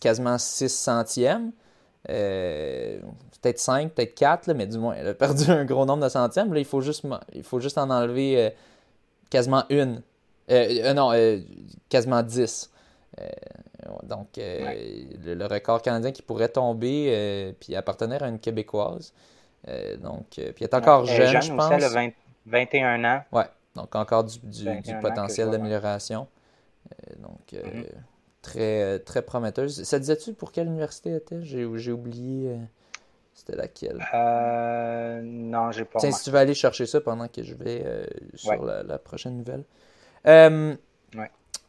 [0.00, 1.52] quasiment 6 centièmes.
[2.10, 3.00] Euh,
[3.40, 6.52] peut-être 5, peut-être 4, mais du moins, elle a perdu un gros nombre de centièmes.
[6.52, 8.50] Là, il faut juste, il faut juste en enlever euh,
[9.30, 10.02] quasiment une.
[10.50, 11.10] Euh, non,
[11.88, 12.70] quasiment 10.
[14.02, 19.14] donc, le, record canadien qui pourrait tomber puis appartenir à une Québécoise.
[20.02, 21.72] donc, puis il est encore jeune, je pense.
[21.72, 22.12] Aussi, elle
[22.44, 23.22] 21 ans.
[23.32, 26.26] Ouais, donc encore du, du, potentiel d'amélioration.
[27.20, 27.86] donc, mm-hmm.
[28.44, 29.82] Très, très prometteuse.
[29.82, 31.42] Ça disait-tu pour quelle université était?
[31.42, 32.58] J'ai oublié.
[33.34, 33.98] C'était laquelle?
[34.14, 35.98] Euh, Non, j'ai pas.
[35.98, 39.38] Tiens, si tu veux aller chercher ça pendant que je vais euh, sur la, prochaine
[39.38, 39.64] nouvelle.
[40.26, 40.74] Euh,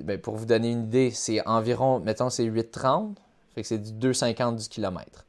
[0.04, 3.16] Ben, pour vous donner une idée, c'est environ, mettons, c'est 8.30.
[3.54, 5.26] Fait que c'est du 2,50 du kilomètre.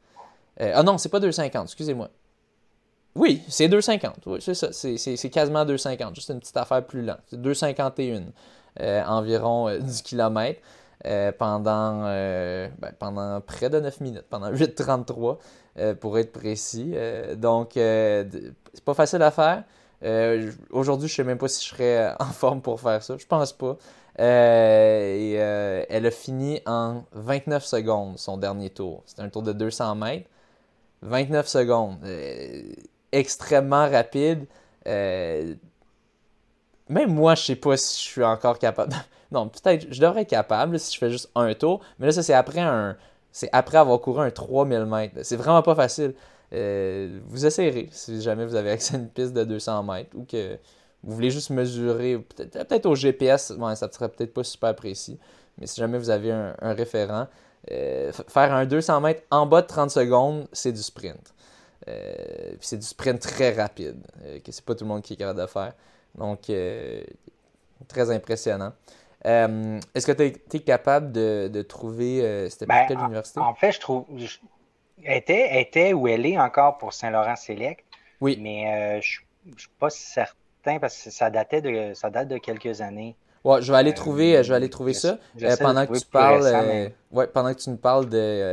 [0.61, 2.09] Euh, ah non, c'est pas 2,50, excusez-moi.
[3.15, 4.13] Oui, c'est 2,50.
[4.27, 4.73] Oui, c'est ça.
[4.73, 6.15] C'est quasiment 2,50.
[6.15, 7.21] Juste une petite affaire plus lente.
[7.29, 8.25] C'est 2,51
[8.81, 10.61] euh, environ euh, du kilomètre
[11.39, 16.95] pendant, ben, pendant près de 9 minutes, pendant 8,33 pour être précis.
[17.37, 19.63] donc, c'est pas facile à faire.
[20.71, 23.17] Aujourd'hui, je sais même pas si je serais en forme pour faire ça.
[23.19, 23.77] Je pense pas.
[24.19, 29.03] et, elle a fini en 29 secondes son dernier tour.
[29.07, 30.29] C'était un tour de 200 mètres.
[31.03, 31.99] 29 secondes.
[32.05, 32.63] Euh,
[33.13, 34.47] extrêmement rapide.
[34.87, 35.55] Euh,
[36.89, 38.95] même moi, je sais pas si je suis encore capable.
[39.33, 41.81] non, peut-être, je devrais être capable si je fais juste un tour.
[41.99, 42.97] Mais là, ça, c'est après un.
[43.33, 45.15] C'est après avoir couru un 3000 mètres.
[45.23, 46.15] C'est vraiment pas facile.
[46.57, 50.25] Euh, vous essayerez si jamais vous avez accès à une piste de 200 mètres ou
[50.25, 50.59] que
[51.03, 55.19] vous voulez juste mesurer, peut-être au GPS, ça ça serait peut-être pas super précis,
[55.59, 57.27] mais si jamais vous avez un référent,
[57.71, 61.35] euh, faire un 200 mètres en bas de 30 secondes, c'est du sprint.
[61.89, 63.99] Euh, c'est du sprint très rapide,
[64.45, 65.75] que c'est pas tout le monde qui est capable de faire.
[66.17, 66.51] Donc,
[67.87, 68.73] très impressionnant.
[69.25, 72.49] Est-ce que tu es, capable de, trouver.
[72.51, 73.41] C'était ben, quelle université?
[73.41, 74.07] En fait, je trouve.
[75.05, 77.85] Elle, était, était où elle est encore pour Saint-Laurent Select.
[78.21, 78.39] Oui.
[78.41, 82.81] Mais je ne suis pas certain parce que ça, datait de, ça date de quelques
[82.81, 83.17] années.
[83.45, 85.19] Ouais, je vais aller trouver, je vais aller trouver ça
[85.61, 86.91] pendant que tu parles.
[87.13, 88.51] ouais, pendant que tu nous parles de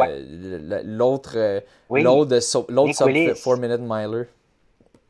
[0.83, 4.25] l'autre, l'autre, l'autre 4 minute miler.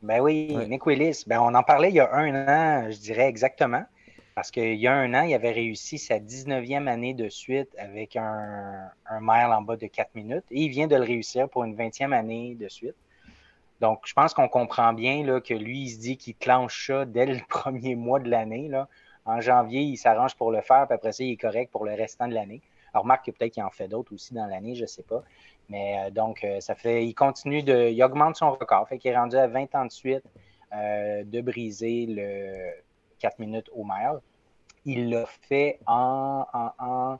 [0.02, 1.24] Ben oui, Nick Willis.
[1.26, 3.84] Ben on en parlait il y a un an, je dirais exactement.
[4.34, 8.16] Parce qu'il y a un an, il avait réussi sa 19e année de suite avec
[8.16, 10.44] un, un mile en bas de 4 minutes.
[10.50, 12.96] Et il vient de le réussir pour une 20e année de suite.
[13.80, 17.04] Donc, je pense qu'on comprend bien là, que lui, il se dit qu'il clenche ça
[17.04, 18.70] dès le premier mois de l'année.
[19.24, 21.94] En janvier, il s'arrange pour le faire, puis après ça, il est correct pour le
[21.94, 22.60] restant de l'année.
[22.92, 25.22] Alors, remarque que peut-être qu'il en fait d'autres aussi dans l'année, je ne sais pas.
[25.68, 28.88] Mais euh, donc, euh, ça fait, il continue de, il augmente son record.
[28.88, 30.24] Fait qu'il est rendu à 20 ans de suite
[30.74, 32.70] euh, de briser le
[33.18, 34.20] 4 minutes au mile.
[34.84, 37.18] Il l'a fait en, en, en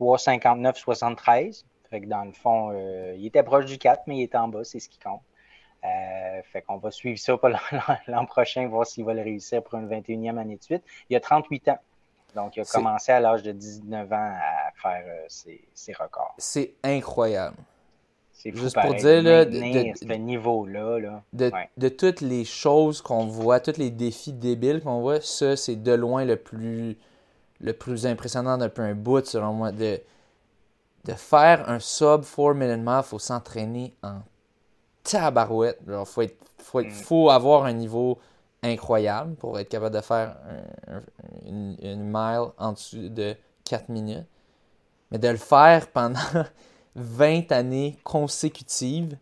[0.00, 1.64] 3,59-73.
[1.90, 2.72] Fait que dans le fond,
[3.16, 5.22] il était proche du 4, mais il était en bas, c'est ce qui compte.
[5.82, 7.38] Euh, fait qu'on va suivre ça
[8.06, 10.82] l'an prochain, voir s'il va le réussir pour une 21e année de suite.
[11.08, 11.78] Il a 38 ans.
[12.34, 16.34] Donc, il a commencé à l'âge de 19 ans à faire euh, ses, records.
[16.38, 17.56] C'est incroyable.
[18.42, 21.22] C'est Juste pour dire, là, de, ce niveau-là.
[21.34, 25.92] De, toutes les choses qu'on voit, tous les défis débiles qu'on voit, ça, c'est de
[25.92, 26.96] loin le plus,
[27.60, 29.72] le plus impressionnant depuis un bout, selon moi.
[29.72, 30.00] De,
[31.04, 34.20] de faire un sub 4 minute il faut s'entraîner en
[35.02, 35.78] tabarouette.
[35.86, 36.22] Il faut,
[36.56, 36.90] faut, mm.
[36.90, 38.18] faut, avoir un niveau
[38.62, 40.36] incroyable pour être capable de faire
[41.44, 44.26] une, mile en dessous de 4 minutes.
[45.10, 46.20] Mais de le faire pendant
[46.96, 49.16] 20 années consécutives,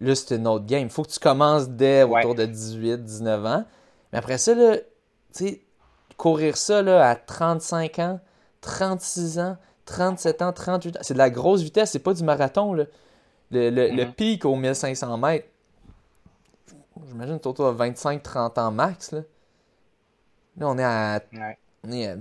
[0.00, 0.82] là, c'est une autre game.
[0.84, 3.64] Il faut que tu commences dès autour de 18, 19 ans.
[4.12, 4.52] Mais après ça,
[6.16, 8.20] courir ça là, à 35 ans,
[8.60, 11.00] 36 ans, 37 ans, 38 ans.
[11.02, 12.74] C'est de la grosse vitesse, c'est pas du marathon.
[12.74, 12.84] Là.
[13.50, 15.48] Le, le, le pic au 1500 mètres,
[17.08, 19.12] j'imagine autour de 25-30 ans max.
[19.12, 19.20] Là.
[20.58, 21.58] là, on est à Ouais.
[21.84, 22.16] on est à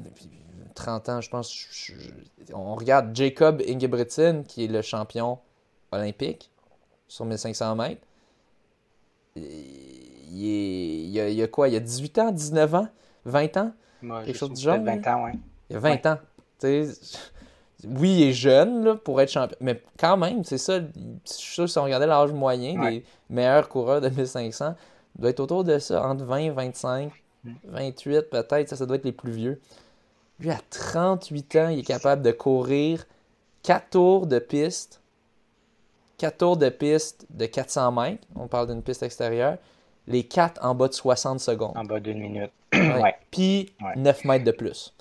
[0.76, 1.52] 30 ans, je pense.
[1.54, 5.40] je- je- on regarde Jacob Ingebrigtsen, qui est le champion
[5.92, 6.50] olympique
[7.08, 8.02] sur 1500 mètres.
[9.36, 11.68] Il, est- il y a, il y a quoi?
[11.68, 12.88] Il y a 18 ans, 19 ans,
[13.26, 13.72] 20 ans?
[14.02, 15.34] Moi, Quelque chose du genre, peut-être 20 ans, ouais.
[15.70, 16.18] Il y a 20 ans.
[17.86, 20.80] Oui, il est jeune là, pour être champion, mais quand même, c'est ça.
[20.82, 20.84] Je
[21.24, 22.92] suis sûr que si on regardait l'âge moyen Ouais.
[22.92, 24.76] des meilleurs coureurs de 1500,
[25.16, 27.10] il doit être autour de ça, entre 20 25,
[27.46, 27.52] Mm.
[27.64, 29.62] 28 peut-être, ça, ça doit être les plus vieux.
[30.40, 33.06] Lui, à 38 ans, il est capable de courir
[33.64, 35.02] 4 tours de piste,
[36.18, 39.58] 4 tours de piste de 400 mètres, on parle d'une piste extérieure,
[40.08, 41.78] les 4 en bas de 60 secondes.
[41.78, 42.52] En bas d'une minute.
[42.74, 43.02] Ouais.
[43.02, 43.16] ouais.
[43.32, 43.94] Puis Ouais.
[43.96, 44.94] 9 mètres de plus.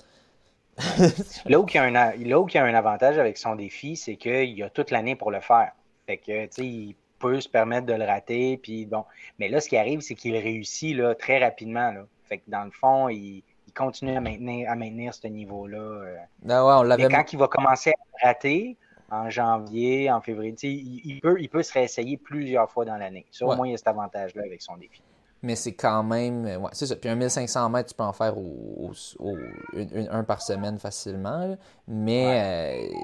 [1.45, 3.37] Là où, il y a un, a- là où il y a un avantage avec
[3.37, 5.71] son défi, c'est qu'il a toute l'année pour le faire.
[6.07, 9.03] Fait que, tu sais, il peut se permettre de le rater, puis bon.
[9.37, 11.91] Mais là, ce qui arrive, c'est qu'il réussit là, très rapidement.
[11.91, 12.05] Là.
[12.23, 13.43] Fait que dans le fond, il
[13.83, 16.03] continue à maintenir, à maintenir ce niveau-là.
[16.47, 18.77] Ah ouais, on Mais l'avait quand il va commencer à rater,
[19.11, 23.25] en janvier, en février, il, il peut, il peut se réessayer plusieurs fois dans l'année.
[23.31, 23.55] Ça, au Ouais.
[23.55, 25.01] moins, il y a cet avantage-là avec son défi.
[25.41, 26.45] Mais c'est quand même.
[26.45, 26.95] euh, Ouais, c'est ça.
[26.97, 28.91] Puis un 1500 mètres, tu peux en faire au, au-
[29.25, 29.37] au-
[29.73, 31.47] une- une- un par semaine facilement.
[31.47, 31.55] là.
[31.87, 32.95] Mais euh,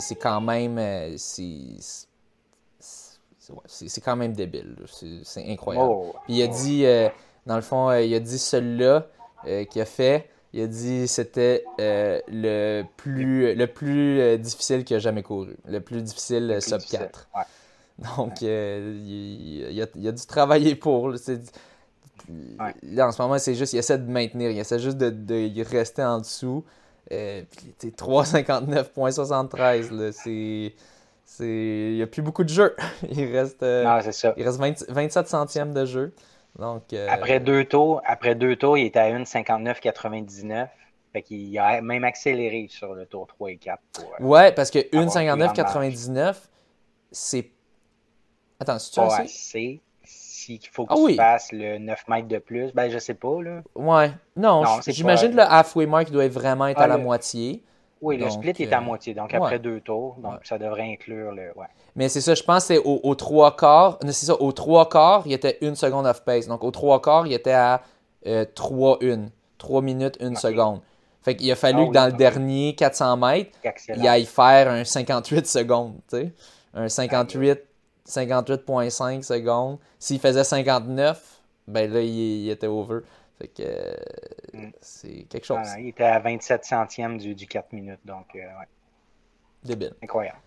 [0.00, 0.76] c'est quand même.
[0.78, 1.14] euh,
[3.66, 4.76] c'est quand même débile.
[5.22, 5.88] C'est incroyable.
[5.90, 6.54] Oh, Puis il a oh.
[6.54, 7.08] dit, euh,
[7.46, 9.06] dans le fond, il a dit celui-là
[9.46, 14.84] euh, qu'il a fait, il a dit c'était euh, le plus, le plus euh, difficile
[14.84, 15.56] qu'il a jamais couru.
[15.66, 16.98] Le plus difficile euh, Plus sub difficile.
[17.00, 17.28] 4.
[17.36, 17.42] Ouais.
[18.16, 18.48] Donc, il,
[19.72, 21.10] il a, il a dû travailler pour.
[21.10, 21.16] là.
[21.18, 21.52] C'est-
[22.28, 22.74] Ouais.
[22.82, 25.64] Là, en ce moment, c'est juste, il essaie de maintenir, il essaie juste de, de
[25.64, 26.62] rester en dessous.
[27.10, 30.74] Euh, puis, tu sais, 3,59,73, là, c'est.
[31.24, 31.44] c'est-
[31.90, 32.74] Il n'y a plus beaucoup de jeux.
[33.10, 34.34] Il reste, euh, Non, c'est ça.
[34.36, 36.12] il reste 20 27 centièmes de jeu.
[36.58, 40.68] Donc, euh, Après deux tours, après deux tours, il était à 1,59,99.
[41.12, 44.70] Fait qu'il a même accéléré sur le tour 3 et 4 pour euh, ouais, parce
[44.70, 46.36] que Avoir plus grande 1,59,99,
[47.10, 47.50] c'est.
[48.60, 49.22] Attends, c'est-tu assez?
[49.22, 49.80] assez.
[50.04, 51.16] S'il faut que Ah tu oui.
[51.16, 53.62] fasses le 9 mètres de plus, ben je sais pas, là.
[53.74, 54.10] Ouais.
[54.36, 57.62] Non, j'imagine que le halfway mark doit vraiment être Ah, à la le- moitié.
[58.00, 59.58] Oui, le Donc, split est euh, à moitié, donc après ouais.
[59.58, 60.38] deux tours, donc Ouais.
[60.44, 61.52] ça devrait inclure le.
[61.56, 61.66] Ouais.
[61.96, 63.98] Mais c'est ça, je pense que c'est au, au trois quarts.
[64.02, 66.46] C'est ça, au trois quarts, il était une seconde off pace.
[66.46, 67.82] Donc au trois quarts, il était à
[68.26, 69.26] euh, 3 1.
[69.58, 70.38] 3 minutes, 1 Ok.
[70.38, 70.80] seconde.
[71.22, 74.00] Fait qu'il a fallu Ah que oui, dans le dernier 400 mètres, Excellent.
[74.00, 76.32] il aille faire un 58 secondes, tu sais.
[76.74, 77.58] Un 58,
[78.08, 79.78] 58.5 secondes.
[79.98, 82.08] S'il faisait 59, ben là, il,
[82.44, 83.00] il était over.
[83.38, 83.94] Fait que euh,
[84.54, 84.70] Mm.
[84.80, 85.58] c'est quelque chose.
[85.60, 88.66] Ah, il était à 27 centièmes du, du 4 minutes, donc euh, ouais,
[89.62, 89.94] Débile.
[90.02, 90.38] incroyable.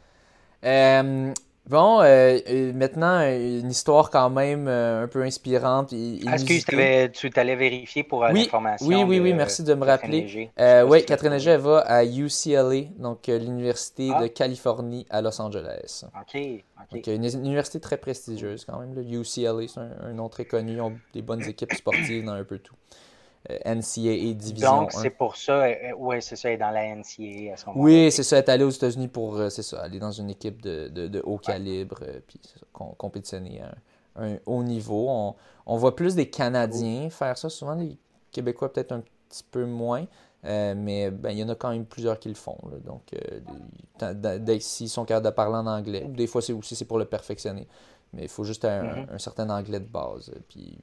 [0.64, 1.34] Euh,
[1.68, 5.94] bon, euh, euh, maintenant, une histoire quand même euh, un peu inspirante.
[5.94, 6.66] Excuse,
[7.14, 8.88] tu t'allais vérifier pour euh, Oui, l'information.
[8.88, 10.50] oui, oui, de oui, merci de me rappeler.
[10.88, 11.32] Oui, Catherine.
[11.34, 14.22] Léger va à UCLA, donc l'Université Ah.
[14.24, 16.04] de Californie à Los Angeles.
[16.20, 16.94] OK, OK.
[16.94, 18.94] Donc, une, une université très prestigieuse quand même.
[18.96, 19.02] là.
[19.02, 20.74] UCLA, c'est un, un nom très connu.
[20.74, 22.76] Ils ont des bonnes équipes sportives dans un peu tout.
[23.50, 25.00] Euh, NCAA Division Donc, 1.
[25.02, 25.66] c'est pour ça,
[25.98, 27.84] oui, c'est ça, elle est dans la NCAA à ce moment-là.
[27.84, 30.62] Oui, c'est ça, être allé aux États-Unis pour, euh, c'est ça, aller dans une équipe
[30.62, 33.74] de, de, de haut calibre, euh, puis ça, com- compétitionner à
[34.22, 35.08] un, un haut niveau.
[35.10, 35.36] On,
[35.66, 37.98] on voit plus des Canadiens faire ça, souvent les
[38.32, 40.06] Québécois peut-être un petit peu moins,
[40.46, 42.58] euh, mais ben, il y en a quand même plusieurs qui le font.
[42.72, 42.78] là.
[42.86, 47.00] donc, euh, s'ils sont capables de parler en anglais, des fois c'est aussi c'est pour
[47.00, 47.68] le perfectionner,
[48.14, 49.08] mais il faut juste un, Mhm.
[49.14, 50.78] un certain anglais de base, euh, puis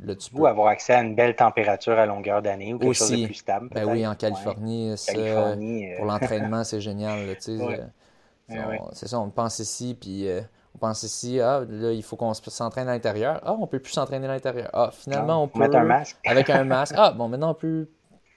[0.00, 0.38] là tu peux.
[0.40, 3.22] Ou avoir accès à une belle température à longueur d'année ou quelque chose Aussi.
[3.22, 3.68] de plus stable.
[3.72, 4.14] Ben oui, en.
[4.14, 4.96] Californie, Ouais.
[4.96, 7.26] ça, Californie, euh, pour l'entraînement, c'est génial.
[7.26, 7.80] là, Ouais.
[7.80, 8.80] euh, Ouais.
[8.92, 10.40] C'est ça, on pense ici, puis euh,
[10.74, 13.40] on pense ici, ah, là, il faut qu'on se- s'entraîne à l'intérieur.
[13.44, 14.70] Ah, on peut plus s'entraîner à l'intérieur.
[14.72, 15.58] Ah, finalement, on peut.
[15.58, 16.16] mettre un masque.
[16.26, 16.94] Avec un masque.
[16.96, 17.88] Ah, bon, maintenant, on peut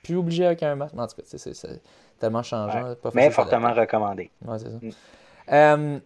[0.03, 0.95] plus obligé avec un masque.
[0.95, 1.81] Mais en tout cas, c'est-
[2.19, 2.95] tellement changeant.
[2.95, 4.31] Pas Mais fortement recommandé.
[4.45, 4.77] Ouais, c'est ça.
[4.81, 4.91] Mm.
[5.51, 5.99] Euh,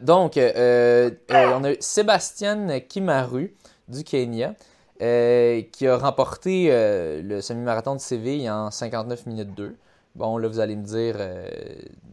[0.00, 3.54] donc, on a eu Sébastien Kimaru
[3.88, 4.54] du Kenya
[5.02, 9.76] euh, qui a remporté euh, le semi-marathon de Séville en 59 minutes 2.
[10.14, 11.46] Bon, là, vous allez me dire, euh,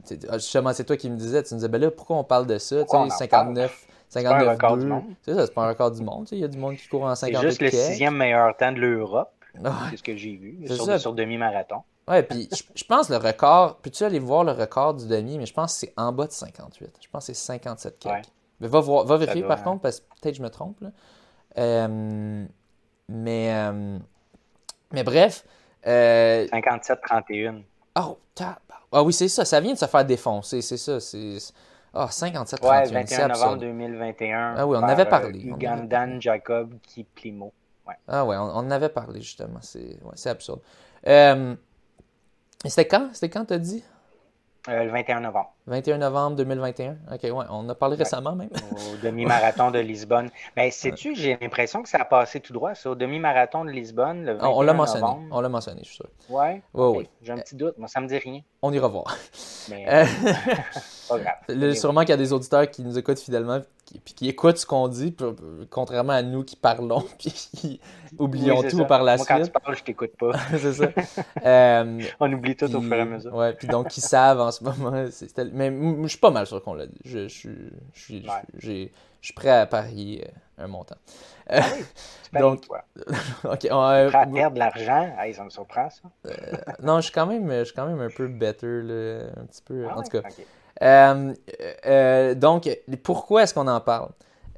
[0.04, 2.24] c'est- ah, justement, c'est toi qui me disais, tu me disais, ben là, pourquoi on
[2.26, 2.78] parle de ça?
[2.80, 3.72] Pourquoi Tu on en sais, 59,
[4.14, 4.90] pas un 59 record du 2.
[4.90, 5.04] monde.
[5.22, 6.28] C'est ça, c'est pas un record du monde.
[6.34, 8.72] Il y a du monde qui court en C'est 58 juste le sixième meilleur temps
[8.72, 9.32] de l'Europe.
[9.64, 9.70] Ouais.
[9.92, 10.98] C'est ce que j'ai vu C'est sur, ça.
[10.98, 11.84] sur demi-marathon.
[12.08, 15.46] Ouais, puis je, je pense le record, peux-tu aller voir le record du demi, mais
[15.46, 16.90] je pense que c'est en bas de 58.
[17.00, 18.14] Je pense que c'est 57 quelques.
[18.16, 18.22] Ouais.
[18.60, 19.64] Mais va, voir, va vérifier doit, par hein.
[19.64, 20.82] contre, parce que peut-être je me trompe.
[20.82, 20.90] là.
[21.58, 22.46] Euh,
[23.10, 24.00] mais, euh,
[24.92, 25.46] mais bref,
[25.86, 27.64] euh, 57-31.
[28.00, 28.18] Oh,
[28.92, 29.46] Ah oui, c'est ça.
[29.46, 30.62] Ça vient de se faire défoncer.
[30.62, 31.00] C'est ça.
[31.00, 31.38] C'est.
[31.94, 34.56] Ah, 57 Ouais, 21 novembre 2021.
[34.58, 35.40] Ah oui, on en avait parlé.
[35.42, 37.54] Ugandan Jacob Kiplimo.
[37.88, 37.94] Ouais.
[38.08, 39.60] Ah ouais, on, on en avait parlé justement.
[39.62, 40.62] C'est ouais, absurde.
[41.08, 41.56] Euh,
[42.66, 43.84] c'était quand C'était quand, t'as dit?
[44.70, 45.54] Euh, le 21 novembre.
[45.68, 46.98] 21 novembre 2021.
[47.12, 48.50] OK, ouais, on a parlé récemment même.
[48.72, 50.30] au demi-marathon de Lisbonne.
[50.56, 54.26] Mais sais-tu, j'ai l'impression que ça a passé tout droit, ça, au demi-marathon de Lisbonne,
[54.26, 56.08] le 21 On l'a mentionné, on l'a mentionné, je suis sûr.
[56.30, 56.62] Ouais?
[56.74, 57.10] Oui, oui.
[57.22, 58.40] J'ai un petit doute, moi, ça me dit rien.
[58.62, 59.18] On ira voir.
[59.70, 60.06] Mais, euh,
[61.10, 61.74] pas grave.
[61.76, 63.62] sûrement qu'il y a des auditeurs qui nous écoutent fidèlement
[64.04, 65.16] puis qui écoutent ce qu'on dit,
[65.70, 67.80] contrairement à nous qui parlons, puis qui
[68.18, 69.38] oublions tout par la Moi, suite.
[69.38, 70.32] quand tu parles, je t'écoute pas.
[70.58, 70.88] c'est ça.
[71.46, 73.34] Euh, On oublie tout au fur et à mesure.
[73.34, 74.92] Ouais, puis donc, qui savent en ce moment.
[74.92, 77.00] Mais je suis pas mal sûr qu'on l'a dit.
[77.04, 77.50] Je, je,
[77.94, 78.16] je,
[78.58, 78.88] je,
[79.22, 80.96] suis prêt à parier euh, un montant.
[81.50, 81.84] Ah oui,
[82.32, 82.84] tu donc, quoi?
[83.44, 83.68] ok.
[83.72, 85.16] On, euh, prêt à perdre de l'argent?
[85.34, 86.02] ça me surprend, ça.
[86.28, 86.32] Euh,
[86.82, 89.62] non, je suis, quand même, je suis quand même un peu better, là, un petit
[89.64, 89.86] peu.
[89.90, 90.22] Ah en tout cas.
[90.28, 90.44] Euh, euh,
[92.36, 92.70] donc,
[93.04, 94.10] pourquoi est-ce qu'on en parle?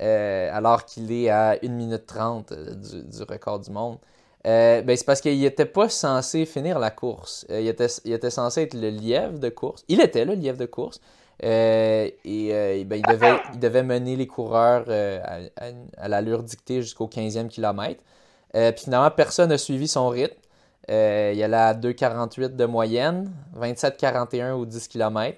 [0.01, 3.97] Euh, alors qu'il est à 1 minute 30 du, record du monde?
[4.43, 7.45] ben, c'est parce qu'il n'était pas censé finir la course.
[7.49, 9.83] il, était, censé être le lièvre de course.
[9.87, 10.99] Il était le lièvre de course.
[11.41, 15.63] et ben, il, devait, mener les coureurs à,
[15.97, 18.01] à, l'allure dictée jusqu'au 15e kilomètre.
[18.53, 20.37] puis finalement, personne n'a suivi son rythme.
[20.89, 25.37] il allait à 2,48 de moyenne, 27,41 au 10 km.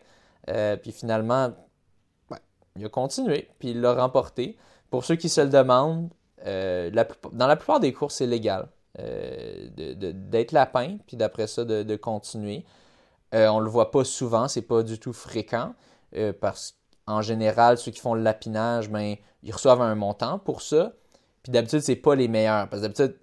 [0.50, 1.52] Euh, puis finalement,
[2.76, 4.58] il a continué, puis il l'a remporté.
[4.90, 6.10] Pour ceux qui se le demandent,
[6.46, 6.92] euh,
[7.32, 8.70] dans la plupart des courses, c'est légal
[9.00, 12.66] euh, d'être lapin, puis d'après ça, de, continuer.
[13.34, 15.74] on ne le voit pas souvent, c'est pas du tout fréquent,
[16.40, 20.94] parce qu'en général, ceux qui font le lapinage, ben, ils reçoivent un montant pour ça.
[21.44, 23.18] Puis d'habitude, c'est pas les meilleurs, parce que d'habitude,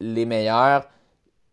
[0.00, 0.88] les meilleurs,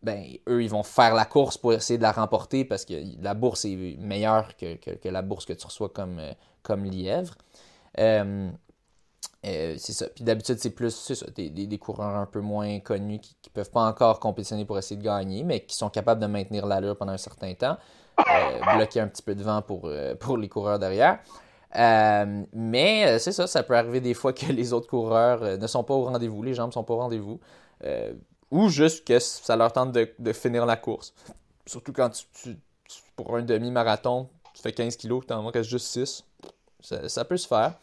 [0.03, 3.33] ben, eux, ils vont faire la course pour essayer de la remporter parce que la
[3.33, 4.77] bourse est meilleure que,
[5.07, 7.35] la bourse que tu reçois comme, euh, comme lièvre.
[7.99, 8.49] Euh,
[9.45, 10.07] euh, c'est ça.
[10.13, 14.19] Puis d'habitude, c'est plus des, coureurs un peu moins connus qui ne peuvent pas encore
[14.19, 17.53] compétitionner pour essayer de gagner, mais qui sont capables de maintenir l'allure pendant un certain
[17.53, 17.77] temps,
[18.75, 19.89] bloquer un petit peu de vent pour,
[20.19, 21.19] pour les coureurs derrière.
[22.53, 25.93] mais c'est ça, ça peut arriver des fois que les autres coureurs ne sont pas
[25.93, 27.39] au rendez-vous, les jambes ne sont pas au rendez-vous
[28.53, 31.11] ou juste que ça leur tente de, finir la course.
[31.65, 32.55] Surtout quand tu,
[33.15, 36.23] pour un demi-marathon, tu fais 15 kilos, tu en restes juste 6.
[36.81, 37.73] Ça, peut se faire.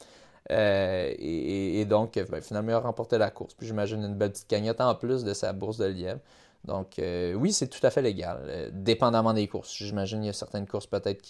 [0.52, 3.54] Euh, et, donc, ben, finalement, il a remporté la course.
[3.54, 6.20] Puis j'imagine une belle petite cagnotte en plus de sa bourse de lièvre.
[6.64, 9.74] Donc, euh, oui, c'est tout à fait légal, euh, dépendamment des courses.
[9.74, 11.20] J'imagine qu'il y a certaines courses peut-être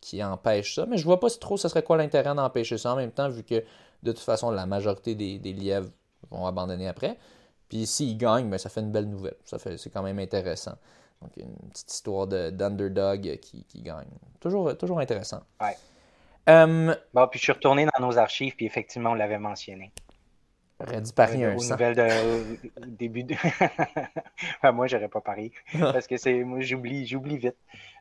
[0.00, 2.96] qui, empêchent ça, mais je vois pas trop ce serait quoi l'intérêt d'empêcher ça en
[2.96, 3.62] même temps, vu que
[4.04, 5.90] de toute façon, la majorité des lièvres
[6.30, 7.18] vont abandonner après.
[7.68, 9.36] Puis s'il gagne, ben, ça fait une belle nouvelle.
[9.44, 10.76] Ça fait, c'est quand même intéressant.
[11.20, 14.06] Donc, une petite histoire d'underdog qui, qui, gagne.
[14.40, 15.42] Toujours, toujours intéressant.
[15.60, 15.76] Ouais.
[16.46, 19.92] Um, bon, puis je suis retourné dans nos archives, puis effectivement, on l'avait mentionné.
[20.80, 21.74] Aurait dit parier un sang.
[21.74, 23.34] nouvelles de, début de...
[24.62, 25.52] ben, moi, j'aurais pas parié.
[25.78, 27.56] parce que c'est, moi, j'oublie, j'oublie vite.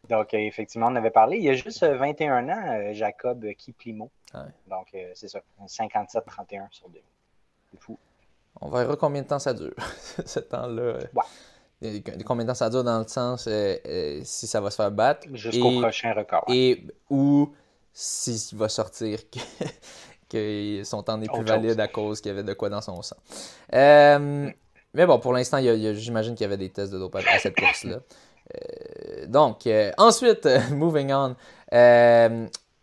[0.07, 1.37] Donc, euh, effectivement, on avait parlé.
[1.37, 4.11] Il y a juste 21 ans, euh, Jacob Kiplimo.
[4.33, 4.41] Ouais.
[4.67, 5.41] Donc, euh, c'est ça.
[5.65, 7.01] 57-31 sur deux.
[7.71, 7.97] C'est fou.
[8.61, 9.75] On verra combien de temps ça dure,
[10.25, 10.97] ce temps-là.
[11.13, 11.23] Ouais.
[12.25, 14.91] Combien de temps ça dure dans le sens euh, euh, si ça va se faire
[14.91, 15.27] battre.
[15.33, 16.43] Jusqu'au prochain record.
[16.49, 17.53] Et ou
[17.93, 19.19] s'il va sortir
[20.29, 23.01] que, son temps n'est plus valide à cause qu'il y avait de quoi dans son
[23.03, 23.15] sang.
[23.73, 24.49] Euh,
[24.93, 27.99] mais bon, pour l'instant, j'imagine qu'il y avait des tests de dopage à cette course-là.
[29.27, 31.35] donc, ensuite, moving on.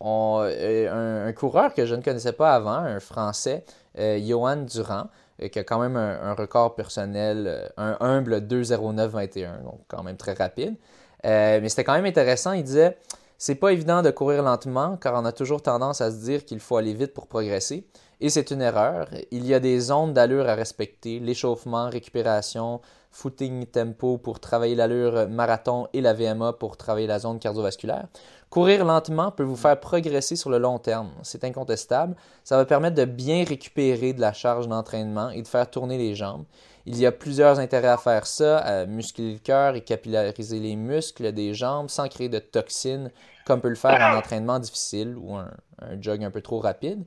[0.06, 3.64] On, un, un, coureur que je ne connaissais pas avant, un Français,
[3.96, 5.08] Johan Durand,
[5.38, 10.34] qui a quand même un, record personnel, euh, un humble 2.09.21, donc quand même très
[10.34, 10.76] rapide.
[11.24, 12.52] Euh, mais c'était quand même intéressant.
[12.52, 12.96] Il disait
[13.38, 16.60] C'est pas évident de courir lentement car on a toujours tendance à se dire qu'il
[16.60, 17.86] faut aller vite pour progresser.
[18.20, 19.08] Et c'est une erreur.
[19.30, 22.80] Il y a des zones d'allure à respecter l'échauffement, récupération,
[23.14, 28.08] footing tempo pour travailler l'allure marathon et la VMA pour travailler la zone cardiovasculaire.
[28.50, 32.16] Courir lentement peut vous faire progresser sur le long terme, c'est incontestable.
[32.42, 36.16] Ça va permettre de bien récupérer de la charge d'entraînement et de faire tourner les
[36.16, 36.44] jambes.
[36.86, 40.76] Il y a plusieurs intérêts à faire ça, à muscler le cœur et capillariser les
[40.76, 43.10] muscles des jambes sans créer de toxines,
[43.46, 45.50] comme peut le faire un entraînement difficile ou un,
[46.00, 47.04] jog un peu trop rapide.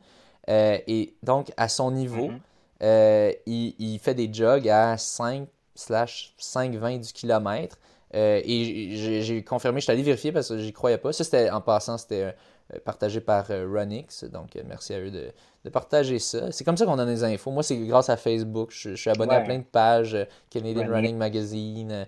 [0.49, 2.39] Euh, et donc, à son niveau, mm-hmm.
[2.83, 5.47] euh, il, il, fait des jogs à 5
[5.77, 7.77] 5,20 du kilomètre.
[8.15, 11.11] Euh, et j'ai confirmé, je suis allé vérifier parce que j'y croyais pas.
[11.11, 12.33] Ça, c'était en passant, c'était
[12.73, 14.23] euh, partagé par euh, Runix.
[14.25, 15.31] Donc, merci à eux de,
[15.69, 16.49] partager ça.
[16.53, 17.51] C'est comme ça qu'on a des infos.
[17.51, 18.69] Moi, c'est grâce à Facebook.
[18.71, 20.17] Je, suis abonné à plein de pages
[20.49, 22.07] Canadian Running, Magazine,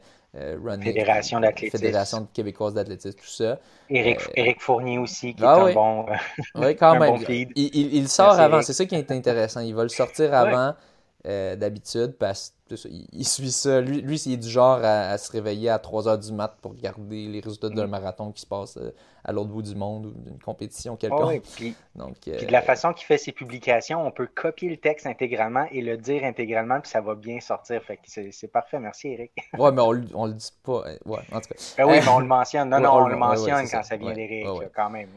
[0.81, 1.77] Fédération d'athlétisme.
[1.77, 3.59] Fédération québécoise d'athlétisme, tout ça.
[3.89, 6.05] Éric, Fournier aussi, qui ah est un bon.
[6.55, 7.15] oui, quand même.
[7.27, 9.59] il, il, il, sort avant, c'est ça qui est intéressant.
[9.59, 10.73] Il va le sortir avant.
[11.27, 13.81] Euh, d'habitude parce qu'il suit ça.
[13.81, 16.71] Lui, lui il est du genre à, se réveiller à 3 h du mat pour
[16.71, 17.89] regarder les résultats d'un mm.
[17.89, 18.91] marathon qui se passe euh,
[19.25, 21.41] à l'autre bout du monde ou d'une compétition quelconque.
[21.57, 25.07] puis, Donc, euh, de la façon qu'il fait ses publications, on peut copier le texte
[25.07, 27.83] intégralement et le dire intégralement, puis ça va bien sortir.
[27.83, 28.79] Fait c'est parfait.
[28.79, 29.33] Merci, Eric.
[29.57, 30.85] ouais, mais on, on le dit pas.
[31.05, 31.55] Ouais, en tout cas.
[31.79, 32.69] Ben oui, mais on le mentionne.
[32.69, 35.09] Non, non, on, le mentionne quand ça, vient d'Eric, quand même.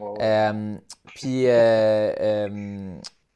[1.15, 1.45] puis,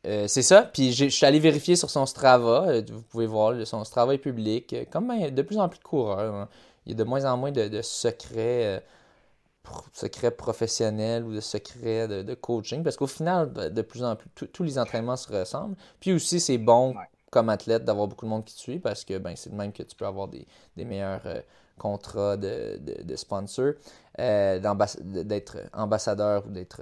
[0.06, 0.64] euh, c'est ça.
[0.64, 2.68] Puis je suis allé vérifier sur son Strava.
[2.68, 4.74] Euh, vous pouvez voir, son Strava est public.
[4.74, 6.34] Euh, comme ben, de plus en plus de coureurs.
[6.34, 6.50] Hein.
[6.86, 8.82] Il y a de moins en moins de, secrets,
[9.92, 12.84] secrets professionnels ou de secrets de, coaching.
[12.84, 15.76] Parce qu'au final, de plus en plus, tous les entraînements se ressemblent.
[16.00, 16.96] Puis aussi, c'est bon
[17.30, 19.74] comme athlète d'avoir beaucoup de monde qui te suit parce que ben, c'est de même
[19.74, 21.24] que tu peux avoir des, meilleurs
[21.78, 23.74] contrats de, de, sponsors,
[24.18, 26.82] d'être ambassadeur ou d'être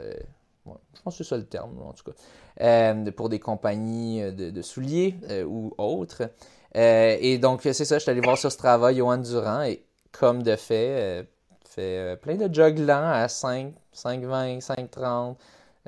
[0.93, 2.17] je pense que c'est ça le terme, en tout cas.
[2.61, 6.23] Euh, pour des compagnies euh, de, souliers euh, ou autres.
[6.73, 10.55] et donc, c'est ça, je suis allé voir sur Strava Johan Durand et comme de
[10.55, 11.27] fait,
[11.69, 15.35] fait plein de jogs lents à 5, 5,20, 5,30,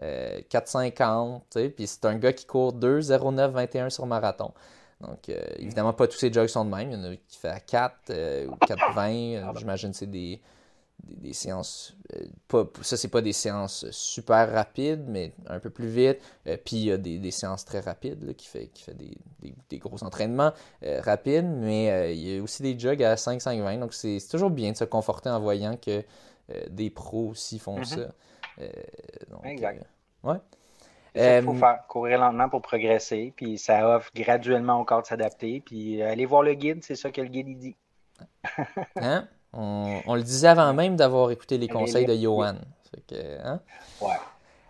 [0.02, 1.70] 4,50.
[1.72, 4.52] Puis c'est un gars qui court 2, 0,9, 21 sur marathon.
[5.00, 6.92] Donc, évidemment, pas tous ces jogs sont de même.
[6.92, 7.96] Il y en a qui fait à 4
[8.50, 9.58] ou 4,20.
[9.58, 10.42] J'imagine que c'est des
[11.10, 11.96] des, séances.
[12.14, 16.20] Euh, pas, ça, c'est pas des séances super rapides, mais un peu plus vite.
[16.48, 20.04] Euh, puis il y a des, séances très rapides qui fait, qui fait des, gros
[20.04, 20.54] entraînements
[20.84, 23.80] euh, rapides, mais il y a aussi des jogs à 5-5-20.
[23.80, 26.04] Donc c'est toujours bien de se conforter en voyant que
[26.70, 28.08] des pros aussi font mm-hmm.
[28.58, 28.70] ça.
[29.44, 29.86] exact.
[30.24, 30.38] ouais.
[31.16, 35.62] Il faut faire courir lentement pour progresser, puis ça offre graduellement au corps de s'adapter,
[35.66, 37.76] puis aller voir le guide, c'est ça que le guide il dit.
[38.96, 39.28] hein?
[39.60, 42.56] On, le disait avant même d'avoir écouté les conseils de Johan.
[43.44, 43.60] hein?
[44.00, 44.10] Ouais.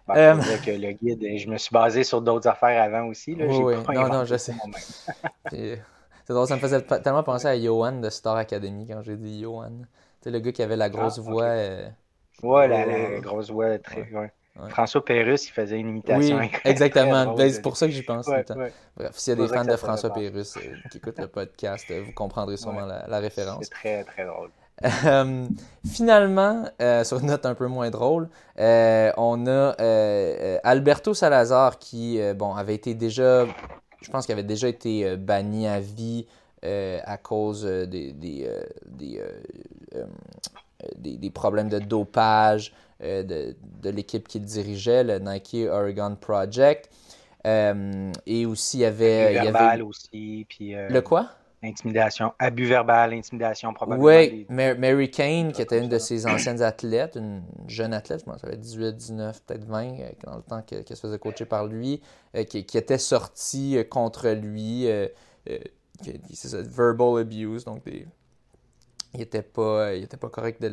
[0.07, 3.35] Ben, euh, que le guide, je me suis basé sur d'autres affaires avant aussi.
[3.35, 3.45] Là.
[3.47, 4.53] Oui, non, non, je sais.
[5.51, 5.79] c'est
[6.29, 9.81] drôle, ça me faisait tellement penser à Johan de Star Academy quand j'ai dit Johan.
[10.23, 11.43] Tu le gars qui avait la grosse ah, voix.
[11.43, 11.89] Euh,
[12.41, 14.07] ouais, la, grosse voix très.
[14.69, 16.37] François Pérusse, il faisait une imitation.
[16.37, 17.35] Oui, exactement.
[17.35, 18.27] Ben, c'est pour ça que j'y pense.
[18.27, 22.13] Bref, s'il y a des fans de François Pérusse euh, qui écoutent le podcast, vous
[22.13, 23.65] comprendrez sûrement la, référence.
[23.65, 24.49] C'est très, très drôle.
[24.83, 25.47] Euh,
[25.85, 29.71] finalement, euh, sur une note un peu moins drôle, euh, on a
[30.63, 33.45] Alberto Salazar qui bon, avait été déjà,
[34.01, 36.27] je pense qu'il avait déjà été banni à vie
[36.63, 38.13] à cause des,
[40.95, 46.89] des, problèmes de dopage de, de l'équipe qu'il dirigeait, le Nike Oregon Project.
[47.45, 49.33] et aussi, il y avait.
[49.33, 49.81] Il y avait...
[49.81, 50.45] aussi.
[50.49, 51.29] Puis, Le quoi?
[51.63, 54.05] Intimidation, abus verbal, intimidation, probablement.
[54.05, 58.41] Oui, Mary Kane, qui était une de ses anciennes athlètes, une jeune athlète, je pense,
[58.41, 61.65] ça avait 18, 19, peut-être 20, euh, dans le temps qu'elle se faisait coacher par
[61.65, 61.99] lui,
[62.35, 64.87] euh, qui, était sortie euh, contre lui,
[65.47, 68.05] c'est ça, verbal abuse, donc il
[69.15, 70.67] n'était pas, il était pas correct de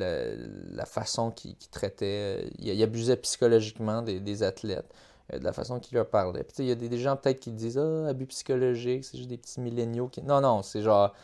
[0.74, 4.92] la, façon qu'il traitait, il, abusait psychologiquement des athlètes.
[5.32, 6.44] Euh, de la façon qu'il leur parlait.
[6.44, 9.38] Puis il y a des, gens peut-être qui disent Ah, abus psychologique, c'est juste des
[9.38, 10.22] petits milléniaux qui.
[10.22, 11.14] Non, non, c'est genre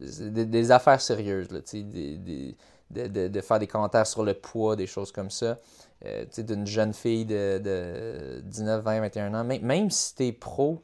[0.00, 2.56] des, affaires sérieuses, là, des,
[2.90, 5.58] de, de, faire des commentaires sur le poids, des choses comme ça.
[6.04, 10.32] Euh, d'une jeune fille de, de, 19, 20, 21 ans, même, même si tu es
[10.32, 10.82] pro,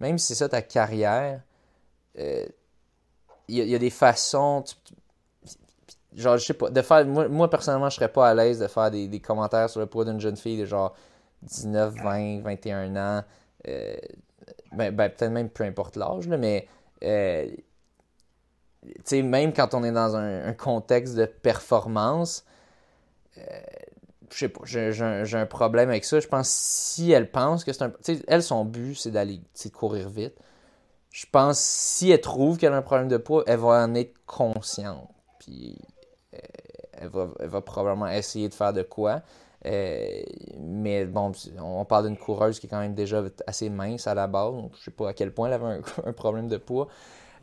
[0.00, 1.42] même si c'est ça ta carrière,
[2.18, 2.46] euh,
[3.48, 4.64] il y, a des façons.
[6.14, 7.06] genre, je sais pas, de faire.
[7.06, 9.86] Moi, moi, personnellement, je serais pas à l'aise de faire des, des commentaires sur le
[9.86, 10.96] poids d'une jeune fille de genre
[11.46, 13.24] 19, 20, 21 ans,
[13.68, 13.96] euh,
[14.72, 16.68] ben, ben, peut-être même peu importe l'âge, mais
[17.04, 17.48] euh,
[19.12, 22.44] même quand on est dans un, contexte de performance,
[23.38, 23.42] euh,
[24.30, 26.20] je sais pas, j'ai un, problème avec ça.
[26.20, 27.92] Je pense si elle pense que c'est un.
[28.28, 29.40] Elle, son but, c'est d'aller
[29.72, 30.34] courir vite.
[31.10, 34.14] Je pense si elle trouve qu'elle a un problème de poids, elle va en être
[34.26, 35.08] consciente.
[35.38, 35.78] Puis
[37.08, 39.22] va, elle va probablement essayer de faire de quoi.
[39.64, 40.22] Euh,
[40.58, 44.26] mais bon, on parle d'une coureuse qui est quand même déjà assez mince à la
[44.26, 46.88] base, donc je sais pas à quel point elle avait un, problème de poids.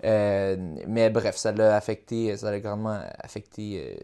[0.03, 0.55] Euh,
[0.87, 3.95] mais bref, ça l'a affecté, ça l'a grandement affecté euh,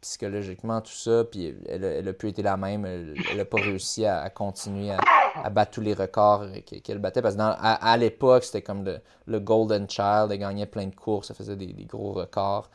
[0.00, 1.24] psychologiquement, tout ça.
[1.24, 2.84] Puis elle, elle, a plus été la même.
[2.84, 6.46] Elle n'a pas réussi à, continuer à, battre tous les records
[6.84, 7.22] qu'elle battait.
[7.22, 8.84] Parce que à, l'époque, c'était comme
[9.26, 10.28] le, Golden Child.
[10.30, 12.68] Elle gagnait plein de courses, elle faisait des gros records.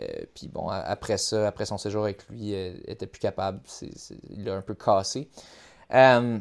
[0.00, 3.60] Euh, puis bon, après ça, après son séjour avec lui, elle était plus capable.
[4.30, 5.28] il l'a un peu cassé.
[5.92, 6.38] Euh,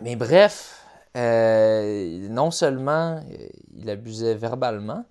[0.00, 0.84] mais bref,
[1.16, 3.20] euh, non seulement
[3.76, 5.04] il abusait verbalement,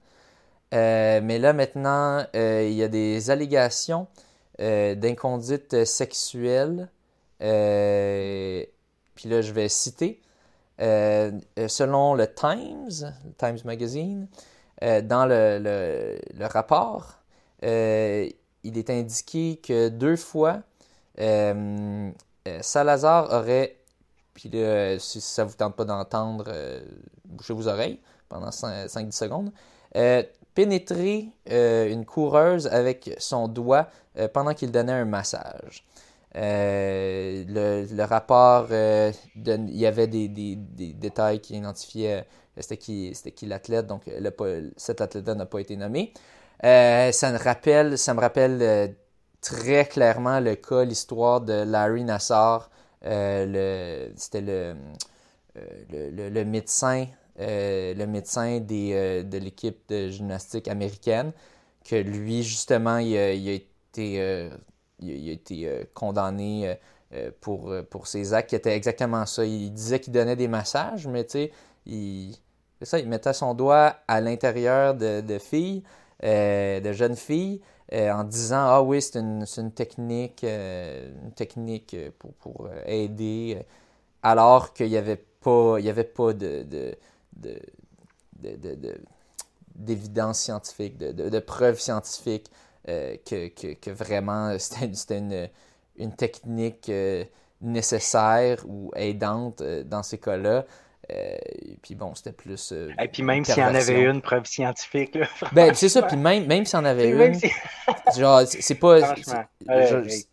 [0.72, 4.08] mais là, maintenant, il y a des allégations
[4.60, 6.90] d'inconduite sexuelle.
[7.40, 10.22] puis là, je vais citer.
[10.78, 14.28] selon le Times, le Times Magazine,
[14.82, 17.19] dans le, le rapport,
[17.62, 20.64] il est indiqué que deux fois,
[21.20, 22.12] euh,
[22.48, 23.78] euh, Salazar aurait,
[24.34, 24.52] puis
[25.00, 26.82] si ça ne vous tente pas d'entendre, euh,
[27.26, 28.00] bouchez vos oreilles
[28.30, 29.52] pendant 5-10 secondes,
[30.54, 33.88] pénétré une coureuse avec son doigt
[34.34, 35.84] pendant qu'il donnait un massage.
[36.36, 40.28] le, rapport, il y avait des,
[40.94, 42.26] détails qui identifiaient
[42.58, 42.78] c'était
[43.32, 44.04] qui l'athlète, donc
[44.78, 46.14] cet athlète-là n'a pas été nommé.
[46.66, 48.88] Euh, ça, me rappelle, ça me rappelle euh,
[49.42, 52.70] très clairement le cas, l'histoire de Larry Nassar.
[53.06, 54.76] Euh, c'était le,
[56.44, 57.08] médecin,
[57.38, 61.32] le médecin des, de l'équipe de gymnastique américaine,
[61.86, 64.50] que lui, justement, il, a, été,
[65.00, 66.78] il a été condamné
[67.40, 69.46] pour, pour ses actes qui étaient exactement ça.
[69.46, 71.52] Il disait qu'il donnait des massages, mais tu sais,
[71.86, 72.36] il,
[72.82, 75.84] il mettait son doigt à l'intérieur de, de filles.
[76.26, 77.62] Euh, de jeunes filles
[77.94, 83.58] euh, en disant Ah oui, c'est une, technique, euh, une technique pour, pour aider,
[84.22, 86.98] alors qu'il n'y avait pas, il y avait pas de, de,
[87.38, 88.98] de,
[89.76, 92.52] d'évidence scientifique, de, preuves scientifiques
[92.86, 95.48] que, que, que, vraiment c'était une,
[95.96, 96.92] une, technique
[97.62, 100.66] nécessaire ou aidante dans ces cas-là.
[101.12, 101.38] Euh,
[101.82, 102.72] puis bon, c'était plus.
[102.72, 105.16] Euh, et puis même s'il y en avait une preuve scientifique.
[105.16, 107.40] Là, ben, c'est ça, puis même, même s'il y en avait une.
[108.18, 109.00] genre, c'est pas.
[109.16, 110.24] il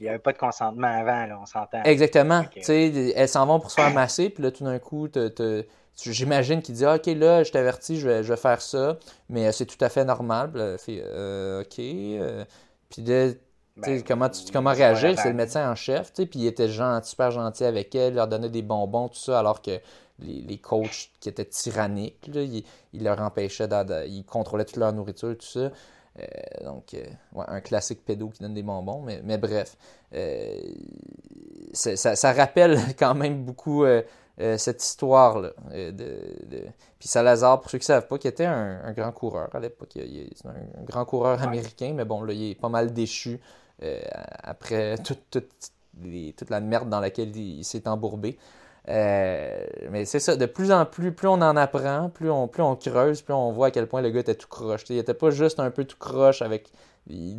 [0.00, 1.82] n'y avait pas de consentement avant, là, on s'entend.
[1.84, 2.44] Exactement.
[2.60, 5.08] sais Elles s'en vont pour se faire masser, puis là, tout d'un coup,
[6.02, 8.98] j'imagine qu'il dit ah, Ok, là, je t'avertis, je vais, je vais faire ça,
[9.28, 10.50] mais euh, c'est tout à fait normal.
[10.50, 11.76] Puis là, fait Ok.
[12.88, 13.28] puis là,
[13.76, 15.18] ben, comment, tu, comment réagir?
[15.18, 16.68] C'est le médecin en chef, puis il était
[17.02, 19.80] super gentil avec elle, il leur donnait des bonbons, tout ça, alors que
[20.18, 22.64] les, les coachs qui étaient tyranniques, là, il,
[23.04, 23.68] leur empêchait,
[24.06, 25.70] ils contrôlaient toute leur nourriture, tout ça.
[26.18, 26.24] Euh,
[26.64, 27.04] donc, euh,
[27.46, 29.76] un classique pédo qui donne des bonbons, mais, mais bref.
[30.14, 30.58] Euh,
[31.72, 33.84] ça, ça, rappelle quand même beaucoup
[34.56, 35.50] cette histoire-là.
[35.70, 36.62] De, de...
[36.98, 39.60] Puis Salazar, pour ceux qui ne savent pas, qui était un, un grand coureur à
[39.60, 39.90] l'époque.
[39.96, 43.38] Il, un, un, grand coureur américain, mais bon, là, il est pas mal déchu
[43.82, 44.00] euh,
[44.42, 45.38] après toute,
[46.48, 48.38] la merde dans laquelle il, s'est embourbé.
[48.88, 52.62] Euh, mais c'est ça, de plus en plus, plus on en apprend, plus on, plus
[52.62, 54.84] on creuse, plus on voit à quel point le gars était tout croche.
[54.88, 56.70] Il était pas juste un peu tout croche avec.
[57.08, 57.38] Il,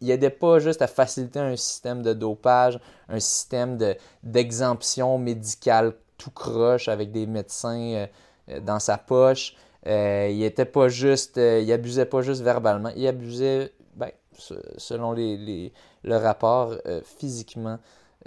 [0.00, 3.78] il, pas juste à faciliter un système de dopage, un système
[4.22, 8.06] d'exemption médicale tout croche avec des médecins
[8.48, 9.54] euh, dans sa poche.
[9.86, 11.36] il était pas juste.
[11.36, 13.72] il abusait pas juste verbalement, il abusait
[14.38, 15.72] selon les,
[16.02, 17.78] le rapport, euh, physiquement,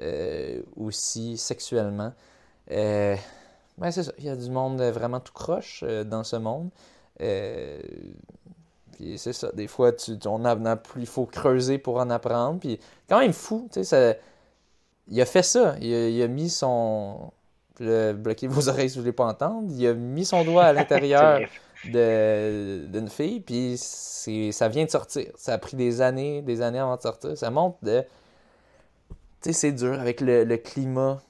[0.02, 2.14] euh, aussi sexuellement.
[2.72, 3.16] Euh,
[3.78, 6.70] ben c'est ça, il y a du monde vraiment tout croche dans ce monde.
[7.20, 12.60] puis c'est ça, des fois, tu, on a, plus, il faut creuser pour en apprendre.
[12.60, 14.20] Puis quand même fou, tu sais, ça,
[15.10, 15.76] il a fait ça.
[15.80, 17.32] Il a, mis son.
[17.80, 19.70] bloquez vos oreilles si vous ne voulez pas entendre.
[19.72, 21.42] Il a mis son doigt à l'intérieur
[21.86, 25.32] d'une fille, puis ça vient de sortir.
[25.36, 27.38] Ça a pris des années, des années avant de sortir.
[27.38, 28.04] Ça montre de.
[29.42, 31.22] Tu sais, c'est dur avec le, climat.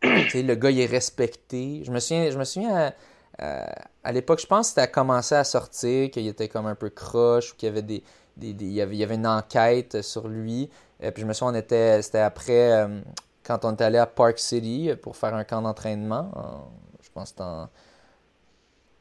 [0.00, 1.82] Tu sais, le gars, il est respecté.
[1.84, 2.92] Je me souviens, je me souviens
[3.38, 7.52] à, l'époque, je pense que c'était commencé à sortir, qu'il était comme un peu croche,
[7.52, 8.02] ou qu'il y avait des.
[8.40, 10.70] il, y avait, il y une enquête sur lui.
[11.02, 12.02] Euh, puis je me souviens, on était.
[12.02, 12.72] C'était après.
[12.72, 13.00] Euh,
[13.42, 16.30] quand on est allé à Park City pour faire un camp d'entraînement.
[17.02, 17.68] Je pense que c'était en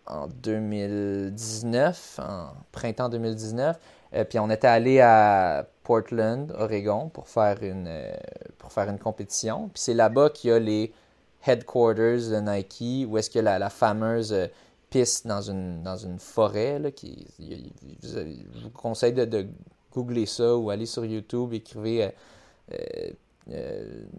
[0.09, 3.77] en 2019, en printemps 2019.
[4.13, 8.11] Euh, puis on était allé à Portland, Oregon, pour faire une, euh,
[8.57, 9.69] pour faire une compétition.
[9.69, 10.91] Puis c'est là-bas qu'il y a les
[11.45, 14.47] headquarters de Nike, où est-ce qu'il y a la, fameuse euh,
[14.89, 16.81] piste dans une, dans une forêt.
[17.39, 19.47] Je vous conseille de, de,
[19.93, 22.11] googler ça ou aller sur YouTube, écrivez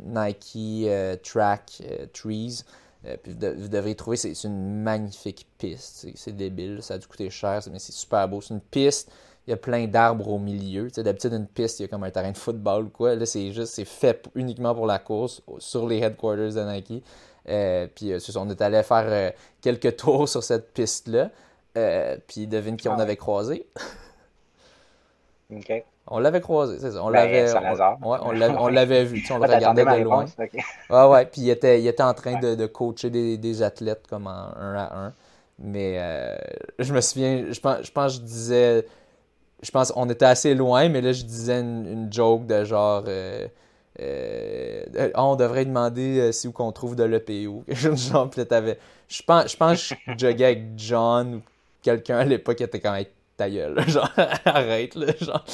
[0.04, 0.88] Nike
[1.22, 1.82] Track
[2.12, 2.64] Trees.
[3.06, 6.06] Euh, puis vous, devriez trouver, c'est une magnifique piste.
[6.14, 8.40] C'est débile, ça a dû coûter cher, mais c'est super beau.
[8.40, 9.10] C'est une piste,
[9.46, 10.88] il y a plein d'arbres au milieu.
[10.90, 13.14] D'habitude, une piste, il y a comme un terrain de football ou quoi.
[13.14, 17.04] Là, c'est juste, c'est fait uniquement pour la course sur les headquarters de Nike.
[17.48, 19.32] Euh, puis euh, on est allé faire
[19.62, 21.30] quelques tours sur cette piste-là.
[22.26, 23.66] puis devine qui on ah avait croisé.
[25.50, 25.84] OK.
[26.12, 27.04] On l'avait croisé, c'est ça.
[27.04, 27.46] On ben, l'avait,
[28.58, 30.24] on, l'avait vu, on le regardait de loin.
[30.90, 31.26] Ouais, ouais.
[31.26, 34.52] Puis il était, il était en train de, de coacher des, des, athlètes comme en
[34.58, 35.12] un à un.
[35.60, 36.36] Mais euh,
[36.80, 38.86] je me souviens, je pense, je pense que je disais,
[39.62, 43.46] je pense on était assez loin, mais là je disais une, joke de genre, euh,
[44.00, 47.64] euh, on devrait demander si où qu'on trouve de l'EPO.
[47.68, 51.42] genre, je pense, je pense que je joguais avec John ou
[51.82, 53.04] quelqu'un à l'époque qui était quand même
[53.40, 54.10] ta gueule, genre
[54.44, 55.44] arrête là, genre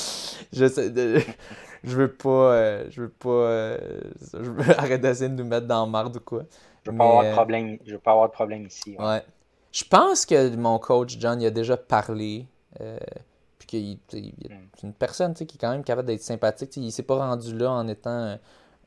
[0.52, 0.92] je sais,
[1.84, 3.78] je veux pas, je veux pas,
[4.32, 6.42] je veux arrêter d'essayer de nous mettre dans le marde ou quoi.
[6.84, 8.96] Je veux pas avoir de problème, je veux pas avoir de problème ici.
[8.98, 9.22] ouais.
[9.76, 12.46] Je pense que mon coach, John, il a déjà parlé.
[12.80, 12.98] Euh,
[13.58, 14.68] puis qu'il c'est hmm.
[14.84, 16.74] une personne qui est quand même capable d'être sympathique.
[16.78, 18.38] il s'est pas rendu là en étant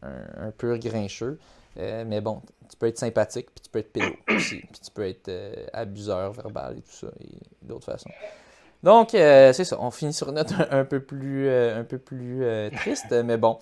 [0.01, 1.37] un, pur grincheux.
[1.77, 4.61] Euh, mais bon, tu peux être sympathique, puis tu peux être pédo aussi.
[4.61, 8.09] Puis tu peux être euh, abuseur verbal et tout ça, et d'autres façons.
[8.83, 9.77] Donc, c'est ça.
[9.79, 13.57] On finit sur une note un, peu plus, un peu plus triste, mais bon.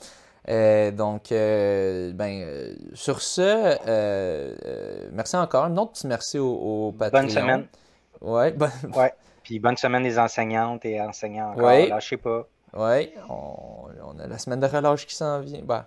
[0.49, 3.77] Euh, donc, euh, ben, euh, sur ce,
[5.11, 5.65] merci encore.
[5.65, 7.21] Un autre petit merci au, au Patreon.
[7.21, 7.67] Bonne semaine.
[8.21, 8.55] Ouais,
[8.95, 9.13] ouais.
[9.43, 11.65] Puis bonne semaine des enseignantes et enseignants encore.
[11.65, 11.87] Ouais.
[11.87, 12.47] Lâchez pas.
[12.73, 15.61] Oui, on, a la semaine de relâche qui s'en vient.
[15.63, 15.85] Ben,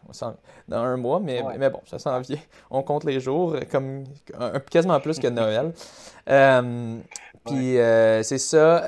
[0.66, 2.38] dans un mois, mais, mais bon, ça s'en vient.
[2.70, 4.04] On compte les jours, comme
[4.70, 5.72] quasiment plus que Noël.
[7.46, 7.74] Puis
[8.22, 8.84] c'est ça.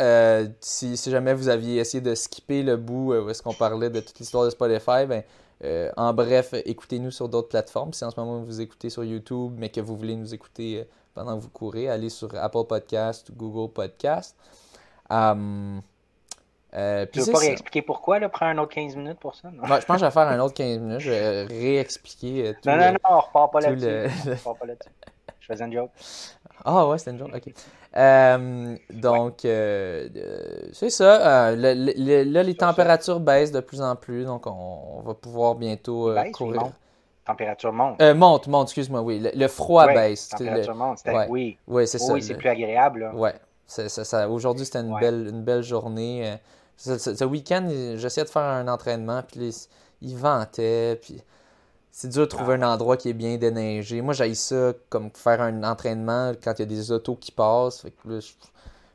[0.61, 4.01] si, si, jamais vous aviez essayé de skipper le bout où est-ce qu'on parlait de
[4.01, 5.23] toute l'histoire de Spotify, ben,
[5.65, 7.93] euh, en bref, écoutez-nous sur d'autres plateformes.
[7.93, 10.85] Si en ce moment vous écoutez sur YouTube, mais que vous voulez nous écouter euh,
[11.15, 14.37] pendant que vous courez, allez sur Apple Podcast ou Google Podcast.
[15.09, 15.83] Um,
[16.75, 18.29] euh, tu veux pas réexpliquer pourquoi, là?
[18.29, 19.51] Prends un autre 15 minutes pour ça?
[19.53, 21.01] je pense que je vais faire un autre 15 minutes.
[21.01, 24.31] Je vais réexpliquer euh, tout Non, non, non, on repart pas là-dessus.
[24.31, 24.91] repart pas là-dessus.
[25.39, 25.91] Je faisais une joke.
[26.65, 27.53] Ah ouais, c'était une joke, ok.
[27.97, 31.55] Euh, donc, euh, euh, c'est ça.
[31.55, 36.71] là, les températures baissent de plus en plus, donc on, va pouvoir bientôt courir.
[37.25, 38.01] Température monte.
[38.01, 39.25] monte, monte, excuse-moi, oui.
[39.35, 40.29] Le, froid baisse.
[40.29, 41.59] Température monte, oui.
[41.69, 42.13] Oui, c'est ça.
[42.13, 43.11] Oui, c'est plus agréable.
[43.15, 43.31] Oui,
[43.67, 44.29] ça, ça.
[44.29, 46.37] Aujourd'hui, c'était une, belle, une belle journée.
[46.77, 49.55] Ce, week-end, j'essayais de faire un entraînement, puis
[50.01, 51.23] il ventait, puis
[51.95, 54.01] c'est dur de trouver un endroit qui est bien déneigé.
[54.01, 57.85] Moi, j'ai ça comme faire un entraînement quand il y a des autos qui passent.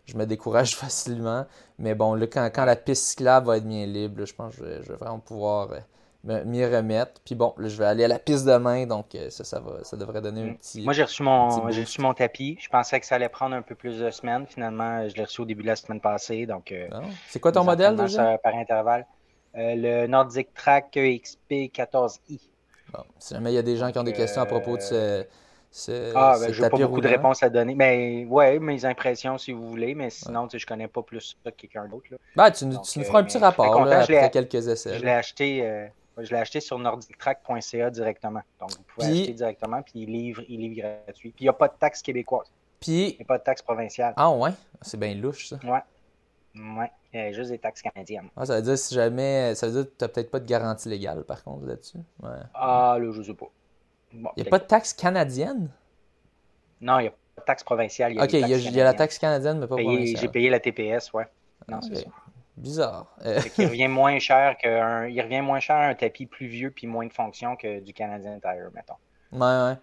[0.06, 1.46] je, me décourage facilement.
[1.78, 4.82] Mais bon, là, quand, quand la piste cyclable va être bien libre, je pense que
[4.82, 5.70] je, vais vraiment pouvoir
[6.28, 7.22] euh, m'y remettre.
[7.24, 9.84] Puis bon, là, je vais aller à la piste demain, donc euh, ça, ça, va,
[9.84, 10.58] ça devrait donner un mm.
[10.58, 10.82] petit.
[10.82, 12.58] Moi, j'ai reçu, mon, j'ai reçu mon tapis.
[12.60, 14.48] Je pensais que ça allait prendre un peu plus de semaines.
[14.48, 16.48] Finalement, je l'ai reçu au début de la semaine passée.
[16.48, 17.02] Donc, euh, ah.
[17.28, 18.40] C'est quoi ton modèle déjà?
[18.40, 19.06] Par intervalle.
[19.54, 22.40] le Nordic Track EXP 14i.
[23.20, 25.26] Si jamais il y a des gens qui ont des questions à propos de ce,
[25.72, 27.76] ce, ah, ben, je n'ai pas beaucoup de réponses à donner.
[27.76, 31.58] Mais ouais, mes impressions si vous voulez, mais sinon, je connais pas plus ça que
[31.58, 32.08] quelqu'un d'autre.
[32.36, 34.98] Ben, tu, nous feras un petit rapport là, après quelques essais.
[34.98, 38.42] Je l'ai acheté, euh, je l'ai acheté sur nordictrack.ca directement.
[38.60, 41.30] Donc, vous pouvez acheter directement, puis il livre, il livre gratuit.
[41.32, 42.48] Puis il n'y a pas de taxe québécoise.
[42.80, 43.10] Puis...
[43.10, 44.14] Il n'y a pas de taxe provinciale.
[44.18, 44.52] Ah ouais?
[44.82, 45.60] C'est bien louche, ça.
[45.64, 45.82] Ouais.
[46.56, 46.92] Ouais.
[47.18, 48.30] A juste des taxes canadiennes.
[48.36, 49.56] Ah, ça veut dire si jamais.
[49.56, 52.00] Ça veut dire que tu n'as peut-être pas de garantie légale, par contre, là-dessus?
[52.22, 52.30] Ouais.
[52.54, 53.48] Ah, là, je sais pas.
[54.14, 55.70] il n'y a pas de taxe canadienne
[56.82, 58.14] Non, il n'y a pas de taxe provinciale.
[58.14, 60.22] Il y a ok, il y, a, la taxe canadienne, mais pas provinciale.
[60.22, 61.28] J'ai payé la TPS, ouais.
[61.68, 62.10] Non, c'est ça.
[62.56, 63.06] Bizarre.
[63.24, 65.08] il revient moins cher qu'un.
[65.08, 68.40] Il revient moins cher un tapis plus vieux puis moins de fonction que du Canadian
[68.40, 68.96] Tire, mettons.
[69.32, 69.78] Ouais, ouais.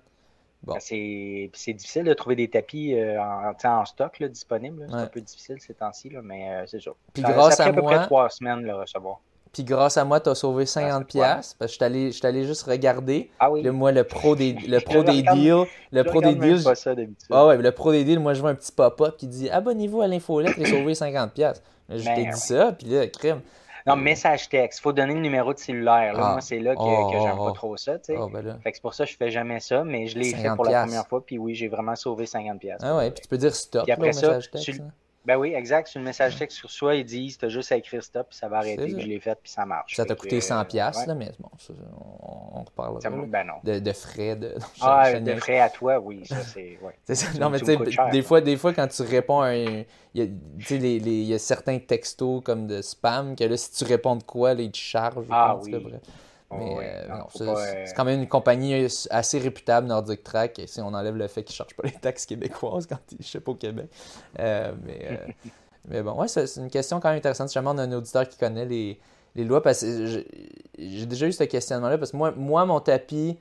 [0.78, 4.86] C'est difficile de trouver des tapis euh, en, stock disponibles.
[4.88, 6.90] C'est un peu difficile ces temps-ci, mais euh, c'est ça.
[7.12, 9.20] Puis grâce à, à, peu près trois semaines le recevoir.
[9.54, 12.64] Puis grâce à moi, tu as sauvé 50$ parce que je suis allé, allé, juste
[12.64, 13.30] regarder.
[13.38, 13.62] Ah oui.
[13.70, 15.66] moi, le pro des, le pro des deals.
[15.92, 16.64] Le pro des deals.
[16.64, 16.92] Pas ça,
[17.30, 20.02] ah ouais, le pro des deals, moi, je vois un petit pop-up qui dit Abonnez-vous
[20.02, 21.54] à l'infolette et sauvez 50$.
[21.88, 23.40] Je t'ai ben dit ça, puis là, crime.
[23.86, 24.78] Non, message texte.
[24.78, 26.14] Il faut donner le numéro de cellulaire.
[26.14, 26.20] Là.
[26.22, 26.32] Ah.
[26.32, 27.52] Moi, c'est là que, que j'aime pas oh.
[27.52, 27.98] trop ça.
[27.98, 28.16] Tu.
[28.16, 30.34] Oh, ben fait que c'est pour ça que je fais jamais ça, mais je l'ai
[30.34, 31.24] fait pour la première fois.
[31.24, 32.76] Puis oui, j'ai vraiment sauvé 50$.
[32.80, 33.84] Ah ouais, puis tu peux dire stop.
[33.84, 34.90] Puis après ça, message texte, hein.
[35.24, 35.88] Ben oui, exact.
[35.88, 38.48] Sur le message texte sur soi, ils disent t'as juste à écrire stop, puis ça
[38.48, 38.92] va arrêter.
[38.92, 39.94] Puis je l'ai fait, puis ça marche.
[39.96, 41.72] Ça t'a coûté 100$, euh, pièces là, mais bon, ça,
[42.20, 42.98] on, on reparle.
[43.26, 43.46] ben.
[43.62, 44.36] De, de, frais.
[44.36, 46.22] De, ah, de frais à toi, oui.
[46.26, 46.78] Ça, c'est.
[46.82, 46.94] Ouais.
[47.40, 47.78] non, mais tu sais,
[48.12, 49.84] des fois, des fois, quand tu réponds à un.
[50.16, 50.32] Il
[50.70, 54.22] y, les, y a certains textos comme de spam que là, si tu réponds de
[54.22, 55.26] quoi, là, ils te chargent.
[55.28, 55.74] Ah oui.
[56.58, 61.26] Mais euh, c'est quand même une compagnie assez réputable, Nordic Track, si on enlève le
[61.28, 63.86] fait qu'ils ne chargent pas les taxes québécoises quand ils ne pas au Québec.
[64.38, 65.20] Euh, mais,
[65.88, 67.48] mais bon, ouais, c'est une question quand même intéressante.
[67.48, 68.98] Si jamais on a un auditeur qui connaît les,
[69.34, 70.24] les lois, parce que
[70.78, 73.38] j'ai déjà eu ce questionnement-là, parce que moi, moi mon tapis,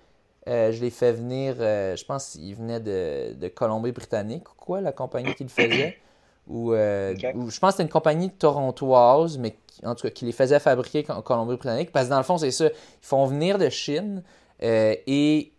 [0.47, 4.91] euh, je l'ai fait venir, je pense qu'il venait de, de Colombie-Britannique ou quoi, la
[4.91, 5.97] compagnie qui le faisait.
[6.48, 10.60] Ou, je pense que c'était une compagnie torontoise, mais en tout cas, qui les faisait
[10.60, 11.91] fabriquer en Colombie-Britannique.
[11.91, 12.66] Parce que dans le fond, c'est ça.
[12.66, 12.72] Ils
[13.02, 14.24] font venir de Chine
[14.62, 15.52] euh, et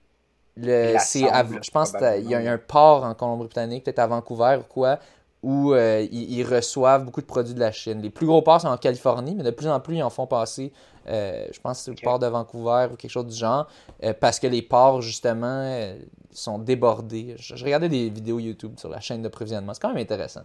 [0.56, 4.72] Le, c'est je pense qu'il y a un port en Colombie-Britannique, peut-être à Vancouver ou
[4.72, 4.98] quoi,
[5.42, 8.00] où euh, ils, reçoivent beaucoup de produits de la Chine.
[8.00, 10.26] Les plus gros ports sont en Californie, mais de plus en plus, ils en font
[10.26, 10.72] passer,
[11.08, 13.68] euh, je pense, c'est le port de Vancouver ou quelque chose du genre,
[14.02, 15.94] euh, parce que les ports, justement,
[16.30, 17.36] sont débordés.
[17.38, 19.74] Je, regardais des vidéos YouTube sur la chaîne d'approvisionnement.
[19.74, 20.42] C'est quand même intéressant.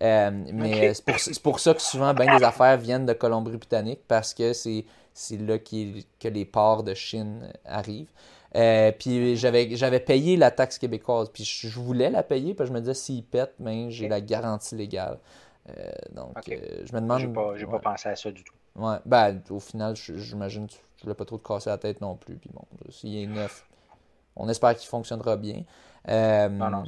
[0.00, 5.36] mais c'est pour, ça que souvent, bien des affaires viennent de Colombie-Britannique, parce que c'est
[5.36, 8.12] là que les ports de Chine arrivent.
[8.56, 11.30] Euh, puis j'avais, j'avais payé la taxe québécoise.
[11.32, 14.20] Puis je, voulais la payer, parce que je me disais, s'il pète, ben, j'ai la
[14.20, 15.18] garantie légale.
[15.68, 17.20] Euh, donc, euh, je me demande.
[17.56, 18.54] J'ai pas, pas pensé à ça du tout.
[18.76, 22.16] Ouais, ben, au final, j'imagine que je voulais pas trop te casser la tête non
[22.16, 22.36] plus.
[22.36, 23.64] Puis bon, s'il est neuf,
[24.36, 25.64] on espère qu'il fonctionnera bien.
[26.08, 26.84] non, non,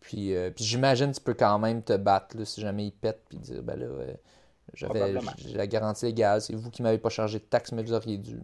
[0.00, 3.22] puis, puis j'imagine que tu peux quand même te battre là, si jamais il pète,
[3.28, 3.86] puis dire, ben là,
[4.74, 5.14] j'avais
[5.54, 8.38] la garantie légale, c'est vous qui m'avez pas chargé de taxes, mais vous auriez dû.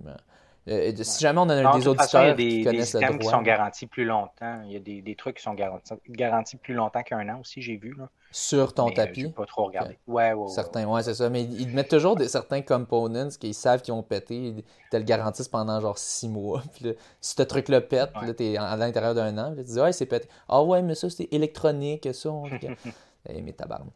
[0.68, 3.18] Euh, si jamais on a des auditeurs des, qui connaissent des le droit.
[3.18, 4.62] qui sont garantis plus longtemps.
[4.66, 7.62] Il y a des, des trucs qui sont garantis, garantis plus longtemps qu'un an aussi,
[7.62, 7.94] j'ai vu.
[7.96, 8.08] Là.
[8.30, 9.26] Sur ton mais, tapis.
[9.26, 9.98] Euh, pas trop regardé.
[10.06, 11.30] Ouais, ouais, certains, ouais, c'est ça.
[11.30, 14.34] Mais ils mettent toujours des, certains components qu'ils savent qu'ils ont pété.
[14.34, 16.62] Ils te le garantissent pendant genre six mois.
[16.74, 18.26] Puis là, si ce truc-là pète, ouais.
[18.26, 19.54] là, t'es à l'intérieur d'un an.
[19.56, 20.28] tu dis, ouais, c'est pété.
[20.48, 22.08] Ah ouais, mais ça, c'est électronique.
[22.12, 22.46] Ça, on...
[23.26, 23.90] hey, mais tabarne.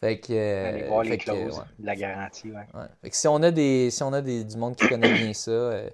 [0.00, 0.32] Fait que.
[0.32, 1.64] Euh, voir les clauses ouais.
[1.78, 2.66] de la garantie, ouais.
[2.74, 2.86] ouais.
[3.02, 5.32] Fait que si on a, des, si on a des, du monde qui connaît bien
[5.34, 5.50] ça.
[5.50, 5.90] Euh, euh,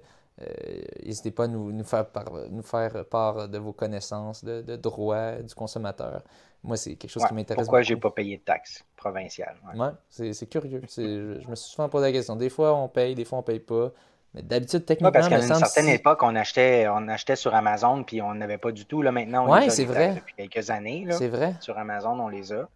[1.03, 4.75] n'hésitez pas à nous, nous, faire part, nous faire part de vos connaissances de, de
[4.75, 6.23] droit du consommateur.
[6.63, 7.65] Moi, c'est quelque chose qui m'intéresse.
[7.65, 9.55] Pourquoi j'ai pas payé de taxes provinciales?
[9.75, 10.81] Ouais, c'est curieux.
[10.89, 12.35] Je, je, me suis souvent posé la question.
[12.35, 13.91] Des fois, on paye, des fois, on paye pas.
[14.33, 18.21] Mais d'habitude, techniquement, parce qu'à une certaine époque, on achetait, on achetait sur Amazon, puis
[18.21, 19.01] on n'avait pas du tout.
[19.01, 20.15] Là, maintenant, on les a vrai.
[20.15, 21.07] depuis quelques années.
[21.11, 21.55] C'est vrai.
[21.61, 22.67] Sur Amazon, on les a.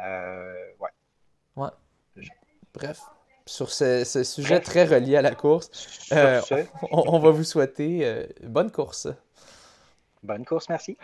[0.00, 0.90] Euh, ouais.
[1.56, 1.70] Ouais.
[2.74, 3.00] Bref
[3.46, 5.70] sur ce, sujet très relié à la course.
[6.12, 6.40] Euh,
[6.90, 9.08] on, va vous souhaiter euh, bonne course.
[10.22, 10.96] Bonne course, merci.